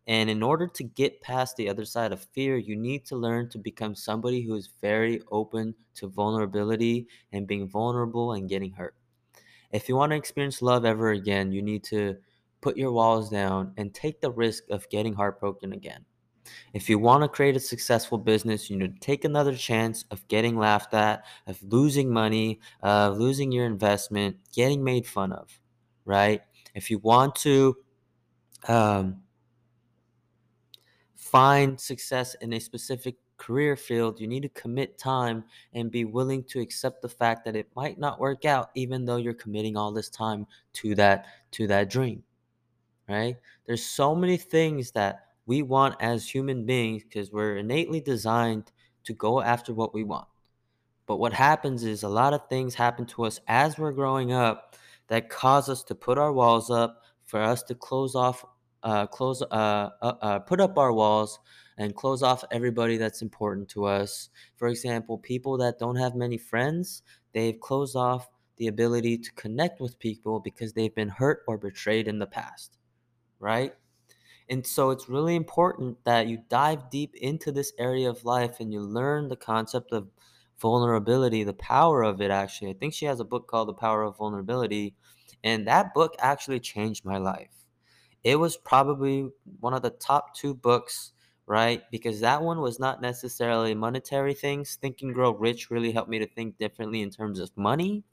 And 0.07 0.29
in 0.29 0.43
order 0.43 0.67
to 0.67 0.85
get 0.85 1.23
past 1.23 1.57
the 1.57 1.69
other 1.69 1.85
side 1.85 2.13
of 2.13 2.27
fear, 2.35 2.57
you 2.57 2.77
need 2.77 3.07
to 3.07 3.17
learn 3.17 3.49
to 3.51 3.59
become 3.59 3.95
somebody 3.95 4.43
who 4.43 4.55
is 4.55 4.69
very 4.83 5.23
open 5.31 5.75
to 5.95 6.09
vulnerability 6.09 7.07
and 7.33 7.47
being 7.47 7.69
vulnerable 7.69 8.35
and 8.35 8.49
getting 8.49 8.73
hurt. 8.73 8.95
If 9.73 9.89
you 9.89 9.97
want 9.97 10.13
to 10.13 10.17
experience 10.17 10.61
love 10.61 10.85
ever 10.85 11.11
again, 11.11 11.53
you 11.53 11.63
need 11.63 11.85
to 11.85 12.17
put 12.61 12.77
your 12.77 12.93
walls 12.93 13.31
down 13.31 13.73
and 13.77 13.93
take 13.93 14.21
the 14.21 14.31
risk 14.31 14.65
of 14.71 14.89
getting 14.89 15.15
heartbroken 15.15 15.73
again. 15.73 16.05
If 16.75 16.91
you 16.91 16.99
want 16.99 17.23
to 17.23 17.29
create 17.29 17.57
a 17.57 17.61
successful 17.61 18.19
business, 18.19 18.69
you 18.69 18.77
need 18.77 18.95
to 18.95 19.01
take 19.01 19.25
another 19.25 19.55
chance 19.55 20.05
of 20.11 20.27
getting 20.29 20.59
laughed 20.59 20.93
at, 20.93 21.25
of 21.47 21.63
losing 21.63 22.13
money, 22.13 22.61
of 22.83 23.17
losing 23.17 23.51
your 23.51 23.65
investment, 23.65 24.37
getting 24.53 24.85
made 24.85 25.07
fun 25.07 25.33
of, 25.33 25.59
right? 26.05 26.43
If 26.75 26.91
you 26.91 26.99
want 26.99 27.37
to 27.37 27.77
um, 28.69 29.23
find 31.15 31.81
success 31.81 32.35
in 32.41 32.53
a 32.53 32.61
specific 32.61 33.17
career 33.37 33.77
field, 33.77 34.21
you 34.21 34.27
need 34.27 34.43
to 34.43 34.49
commit 34.51 34.99
time 34.99 35.45
and 35.73 35.91
be 35.91 36.05
willing 36.05 36.45
to 36.45 36.61
accept 36.61 37.03
the 37.03 37.09
fact 37.09 37.45
that 37.45 37.57
it 37.57 37.69
might 37.75 37.99
not 37.99 38.21
work 38.21 38.45
out, 38.45 38.71
even 38.75 39.05
though 39.05 39.17
you're 39.17 39.35
committing 39.35 39.77
all 39.77 39.93
this 39.93 40.09
time 40.09 40.47
to 40.75 40.95
that 40.95 41.27
to 41.53 41.67
that 41.67 41.91
dream. 41.91 42.23
Right? 43.09 43.37
There's 43.67 43.85
so 43.85 44.15
many 44.15 44.37
things 44.37 44.91
that 44.93 45.27
we 45.47 45.63
want 45.63 45.97
as 46.01 46.29
human 46.29 46.65
beings 46.65 47.03
because 47.05 47.31
we're 47.31 47.59
innately 47.59 48.01
designed 48.01 48.73
to 49.05 49.13
go 49.13 49.43
after 49.43 49.75
what 49.75 49.93
we 49.93 50.05
want. 50.05 50.27
But 51.07 51.17
what 51.17 51.35
happens 51.35 51.85
is 51.85 52.03
a 52.03 52.09
lot 52.09 52.33
of 52.33 52.49
things 52.49 52.75
happen 52.75 53.05
to 53.07 53.25
us 53.25 53.41
as 53.47 53.77
we're 53.77 53.93
growing 53.93 54.33
up 54.33 54.77
that 55.09 55.29
cause 55.29 55.69
us 55.69 55.83
to 55.85 55.95
put 55.95 56.19
our 56.19 56.33
walls 56.33 56.71
up, 56.71 57.03
for 57.25 57.41
us 57.41 57.63
to 57.65 57.75
close 57.75 58.15
off, 58.15 58.45
uh, 58.83 59.07
close, 59.07 59.43
uh, 59.43 59.91
uh, 60.03 60.13
uh, 60.21 60.39
put 60.41 60.61
up 60.61 60.79
our 60.79 60.93
walls 60.93 61.39
and 61.79 61.95
close 61.95 62.23
off 62.23 62.45
everybody 62.51 62.97
that's 62.97 63.23
important 63.23 63.69
to 63.71 63.85
us. 63.85 64.31
For 64.57 64.69
example, 64.69 65.19
people 65.19 65.57
that 65.59 65.79
don't 65.79 65.97
have 65.97 66.15
many 66.15 66.39
friends, 66.39 67.03
they've 67.33 67.59
closed 67.59 67.97
off 67.97 68.29
the 68.57 68.69
ability 68.69 69.19
to 69.19 69.33
connect 69.33 69.81
with 69.81 69.99
people 69.99 70.39
because 70.39 70.73
they've 70.73 70.95
been 70.95 71.09
hurt 71.09 71.43
or 71.49 71.59
betrayed 71.59 72.07
in 72.07 72.19
the 72.19 72.27
past, 72.27 72.79
right? 73.41 73.75
And 74.49 74.65
so 74.65 74.91
it's 74.91 75.09
really 75.09 75.37
important 75.37 75.97
that 76.05 76.29
you 76.29 76.39
dive 76.49 76.91
deep 76.91 77.15
into 77.17 77.51
this 77.51 77.73
area 77.79 78.09
of 78.09 78.25
life 78.25 78.61
and 78.61 78.73
you 78.73 78.81
learn 78.81 79.29
the 79.29 79.37
concept 79.37 79.93
of 79.93 80.09
vulnerability, 80.61 81.45
the 81.45 81.53
power 81.55 82.03
of 82.03 82.21
it 82.21 82.31
actually. 82.31 82.71
I 82.71 82.75
think 82.75 82.95
she 82.95 83.07
has 83.07 83.21
a 83.21 83.25
book 83.25 83.47
called 83.49 83.69
The 83.69 83.75
Power 83.75 84.03
of 84.03 84.17
Vulnerability, 84.19 84.95
and 85.43 85.67
that 85.67 85.95
book 85.95 86.15
actually 86.19 86.61
changed 86.61 87.05
my 87.05 87.19
life. 87.19 87.51
It 88.25 88.39
was 88.39 88.57
probably 88.57 89.29
one 89.61 89.75
of 89.75 89.83
the 89.83 89.91
top 89.91 90.35
2 90.35 90.55
books, 90.55 91.13
right? 91.47 91.83
Because 91.91 92.21
that 92.21 92.43
one 92.43 92.61
was 92.61 92.81
not 92.81 93.03
necessarily 93.03 93.75
monetary 93.75 94.35
things. 94.35 94.77
Think 94.77 95.03
and 95.03 95.13
Grow 95.15 95.33
Rich 95.35 95.71
really 95.71 95.93
helped 95.93 96.11
me 96.11 96.19
to 96.19 96.27
think 96.27 96.59
differently 96.59 97.03
in 97.03 97.11
terms 97.11 97.39
of 97.39 97.51
money, 97.57 98.05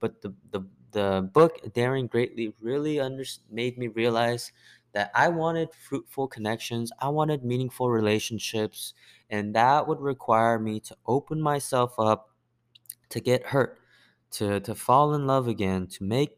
but 0.00 0.22
the 0.22 0.34
the 0.52 0.62
the 0.92 1.30
book 1.32 1.60
Daring 1.74 2.06
Greatly 2.06 2.54
really 2.60 3.00
under, 3.00 3.24
made 3.50 3.78
me 3.78 3.88
realize 3.88 4.52
that 4.92 5.10
I 5.14 5.28
wanted 5.28 5.74
fruitful 5.74 6.28
connections, 6.28 6.90
I 7.00 7.08
wanted 7.08 7.44
meaningful 7.44 7.90
relationships, 7.90 8.94
and 9.30 9.54
that 9.54 9.88
would 9.88 10.00
require 10.00 10.58
me 10.58 10.80
to 10.80 10.96
open 11.06 11.40
myself 11.42 11.94
up 11.98 12.30
to 13.10 13.20
get 13.20 13.46
hurt, 13.46 13.80
to 14.32 14.60
to 14.60 14.74
fall 14.74 15.14
in 15.14 15.26
love 15.26 15.48
again, 15.48 15.86
to 15.88 16.04
make 16.04 16.36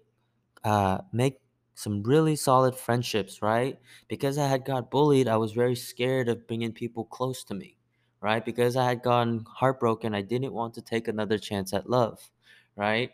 uh 0.64 0.98
make 1.12 1.40
some 1.74 2.02
really 2.02 2.36
solid 2.36 2.76
friendships, 2.76 3.42
right? 3.42 3.80
Because 4.08 4.38
I 4.38 4.48
had 4.48 4.64
got 4.64 4.90
bullied, 4.90 5.28
I 5.28 5.36
was 5.38 5.52
very 5.52 5.76
scared 5.76 6.28
of 6.28 6.46
bringing 6.48 6.72
people 6.72 7.04
close 7.04 7.44
to 7.44 7.54
me, 7.54 7.78
right? 8.20 8.44
Because 8.44 8.76
I 8.76 8.86
had 8.86 9.02
gotten 9.02 9.44
heartbroken, 9.48 10.14
I 10.14 10.22
didn't 10.22 10.54
want 10.54 10.74
to 10.74 10.82
take 10.82 11.08
another 11.08 11.38
chance 11.38 11.72
at 11.74 11.88
love, 11.90 12.30
right? 12.76 13.12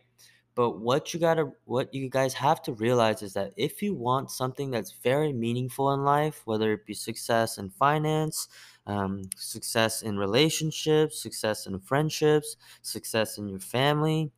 But 0.54 0.78
what 0.80 1.12
you 1.12 1.18
gotta, 1.18 1.50
what 1.64 1.92
you 1.92 2.08
guys 2.08 2.32
have 2.34 2.62
to 2.62 2.72
realize 2.74 3.22
is 3.22 3.32
that 3.32 3.52
if 3.56 3.82
you 3.82 3.92
want 3.94 4.30
something 4.30 4.70
that's 4.70 4.92
very 4.92 5.32
meaningful 5.32 5.92
in 5.92 6.04
life, 6.04 6.42
whether 6.44 6.72
it 6.72 6.86
be 6.86 6.94
success 6.94 7.58
in 7.58 7.70
finance, 7.70 8.48
um, 8.86 9.22
success 9.36 10.02
in 10.02 10.16
relationships, 10.16 11.20
success 11.20 11.66
in 11.66 11.80
friendships, 11.80 12.56
success 12.82 13.38
in 13.38 13.48
your 13.48 13.58
family, 13.58 14.30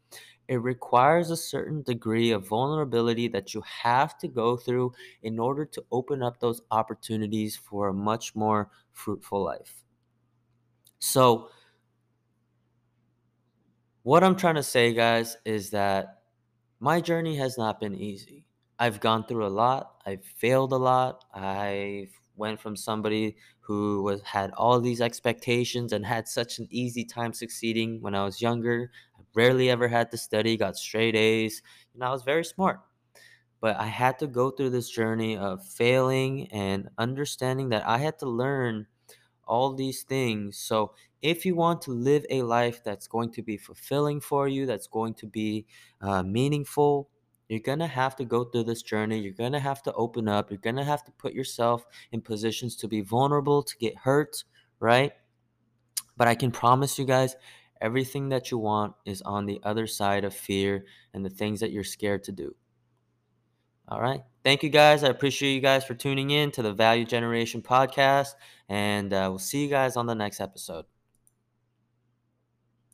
it 0.48 0.62
requires 0.62 1.30
a 1.30 1.36
certain 1.36 1.82
degree 1.82 2.30
of 2.30 2.46
vulnerability 2.46 3.28
that 3.28 3.52
you 3.52 3.62
have 3.62 4.16
to 4.18 4.28
go 4.28 4.56
through 4.56 4.92
in 5.22 5.38
order 5.38 5.64
to 5.66 5.84
open 5.90 6.22
up 6.22 6.40
those 6.40 6.62
opportunities 6.70 7.56
for 7.56 7.88
a 7.88 7.92
much 7.94 8.34
more 8.34 8.70
fruitful 8.92 9.42
life. 9.42 9.82
So, 10.98 11.50
what 14.06 14.22
I'm 14.22 14.36
trying 14.36 14.54
to 14.54 14.62
say, 14.62 14.94
guys, 14.94 15.36
is 15.44 15.70
that 15.70 16.20
my 16.78 17.00
journey 17.00 17.34
has 17.38 17.58
not 17.58 17.80
been 17.80 17.96
easy. 17.96 18.44
I've 18.78 19.00
gone 19.00 19.26
through 19.26 19.44
a 19.44 19.48
lot. 19.48 19.96
I've 20.06 20.24
failed 20.24 20.72
a 20.72 20.76
lot. 20.76 21.24
I've 21.34 22.12
went 22.36 22.60
from 22.60 22.76
somebody 22.76 23.36
who 23.58 24.04
was 24.04 24.22
had 24.22 24.52
all 24.52 24.80
these 24.80 25.00
expectations 25.00 25.92
and 25.92 26.06
had 26.06 26.28
such 26.28 26.60
an 26.60 26.68
easy 26.70 27.04
time 27.04 27.32
succeeding 27.32 28.00
when 28.00 28.14
I 28.14 28.24
was 28.24 28.40
younger. 28.40 28.92
I 29.18 29.22
rarely 29.34 29.70
ever 29.70 29.88
had 29.88 30.12
to 30.12 30.18
study, 30.18 30.56
got 30.56 30.76
straight 30.76 31.16
A's. 31.16 31.60
and 31.92 32.04
I 32.04 32.10
was 32.10 32.22
very 32.22 32.44
smart. 32.44 32.82
But 33.60 33.74
I 33.76 33.86
had 33.86 34.20
to 34.20 34.28
go 34.28 34.50
through 34.50 34.70
this 34.70 34.88
journey 34.88 35.36
of 35.36 35.66
failing 35.66 36.46
and 36.52 36.90
understanding 36.96 37.70
that 37.70 37.84
I 37.84 37.98
had 37.98 38.20
to 38.20 38.26
learn 38.26 38.86
all 39.46 39.72
these 39.72 40.02
things. 40.02 40.58
So, 40.58 40.92
if 41.22 41.46
you 41.46 41.54
want 41.54 41.82
to 41.82 41.92
live 41.92 42.24
a 42.30 42.42
life 42.42 42.84
that's 42.84 43.08
going 43.08 43.32
to 43.32 43.42
be 43.42 43.56
fulfilling 43.56 44.20
for 44.20 44.48
you, 44.48 44.66
that's 44.66 44.86
going 44.86 45.14
to 45.14 45.26
be 45.26 45.66
uh, 46.00 46.22
meaningful, 46.22 47.08
you're 47.48 47.60
going 47.60 47.78
to 47.78 47.86
have 47.86 48.16
to 48.16 48.24
go 48.24 48.44
through 48.44 48.64
this 48.64 48.82
journey. 48.82 49.18
You're 49.18 49.32
going 49.32 49.52
to 49.52 49.60
have 49.60 49.82
to 49.84 49.92
open 49.92 50.28
up. 50.28 50.50
You're 50.50 50.58
going 50.58 50.76
to 50.76 50.84
have 50.84 51.04
to 51.04 51.12
put 51.12 51.32
yourself 51.32 51.86
in 52.12 52.20
positions 52.20 52.76
to 52.76 52.88
be 52.88 53.02
vulnerable, 53.02 53.62
to 53.62 53.76
get 53.78 53.96
hurt, 53.96 54.44
right? 54.80 55.12
But 56.16 56.28
I 56.28 56.34
can 56.34 56.50
promise 56.50 56.98
you 56.98 57.04
guys, 57.04 57.36
everything 57.80 58.30
that 58.30 58.50
you 58.50 58.58
want 58.58 58.94
is 59.04 59.22
on 59.22 59.46
the 59.46 59.60
other 59.62 59.86
side 59.86 60.24
of 60.24 60.34
fear 60.34 60.86
and 61.14 61.24
the 61.24 61.30
things 61.30 61.60
that 61.60 61.70
you're 61.70 61.84
scared 61.84 62.24
to 62.24 62.32
do. 62.32 62.54
All 63.88 64.00
right. 64.00 64.22
Thank 64.46 64.62
you 64.62 64.68
guys. 64.68 65.02
I 65.02 65.08
appreciate 65.08 65.54
you 65.54 65.60
guys 65.60 65.84
for 65.84 65.94
tuning 65.94 66.30
in 66.30 66.52
to 66.52 66.62
the 66.62 66.72
Value 66.72 67.04
Generation 67.04 67.62
podcast. 67.62 68.28
And 68.68 69.12
uh, 69.12 69.26
we'll 69.28 69.40
see 69.40 69.64
you 69.64 69.68
guys 69.68 69.96
on 69.96 70.06
the 70.06 70.14
next 70.14 70.40
episode. 70.40 70.84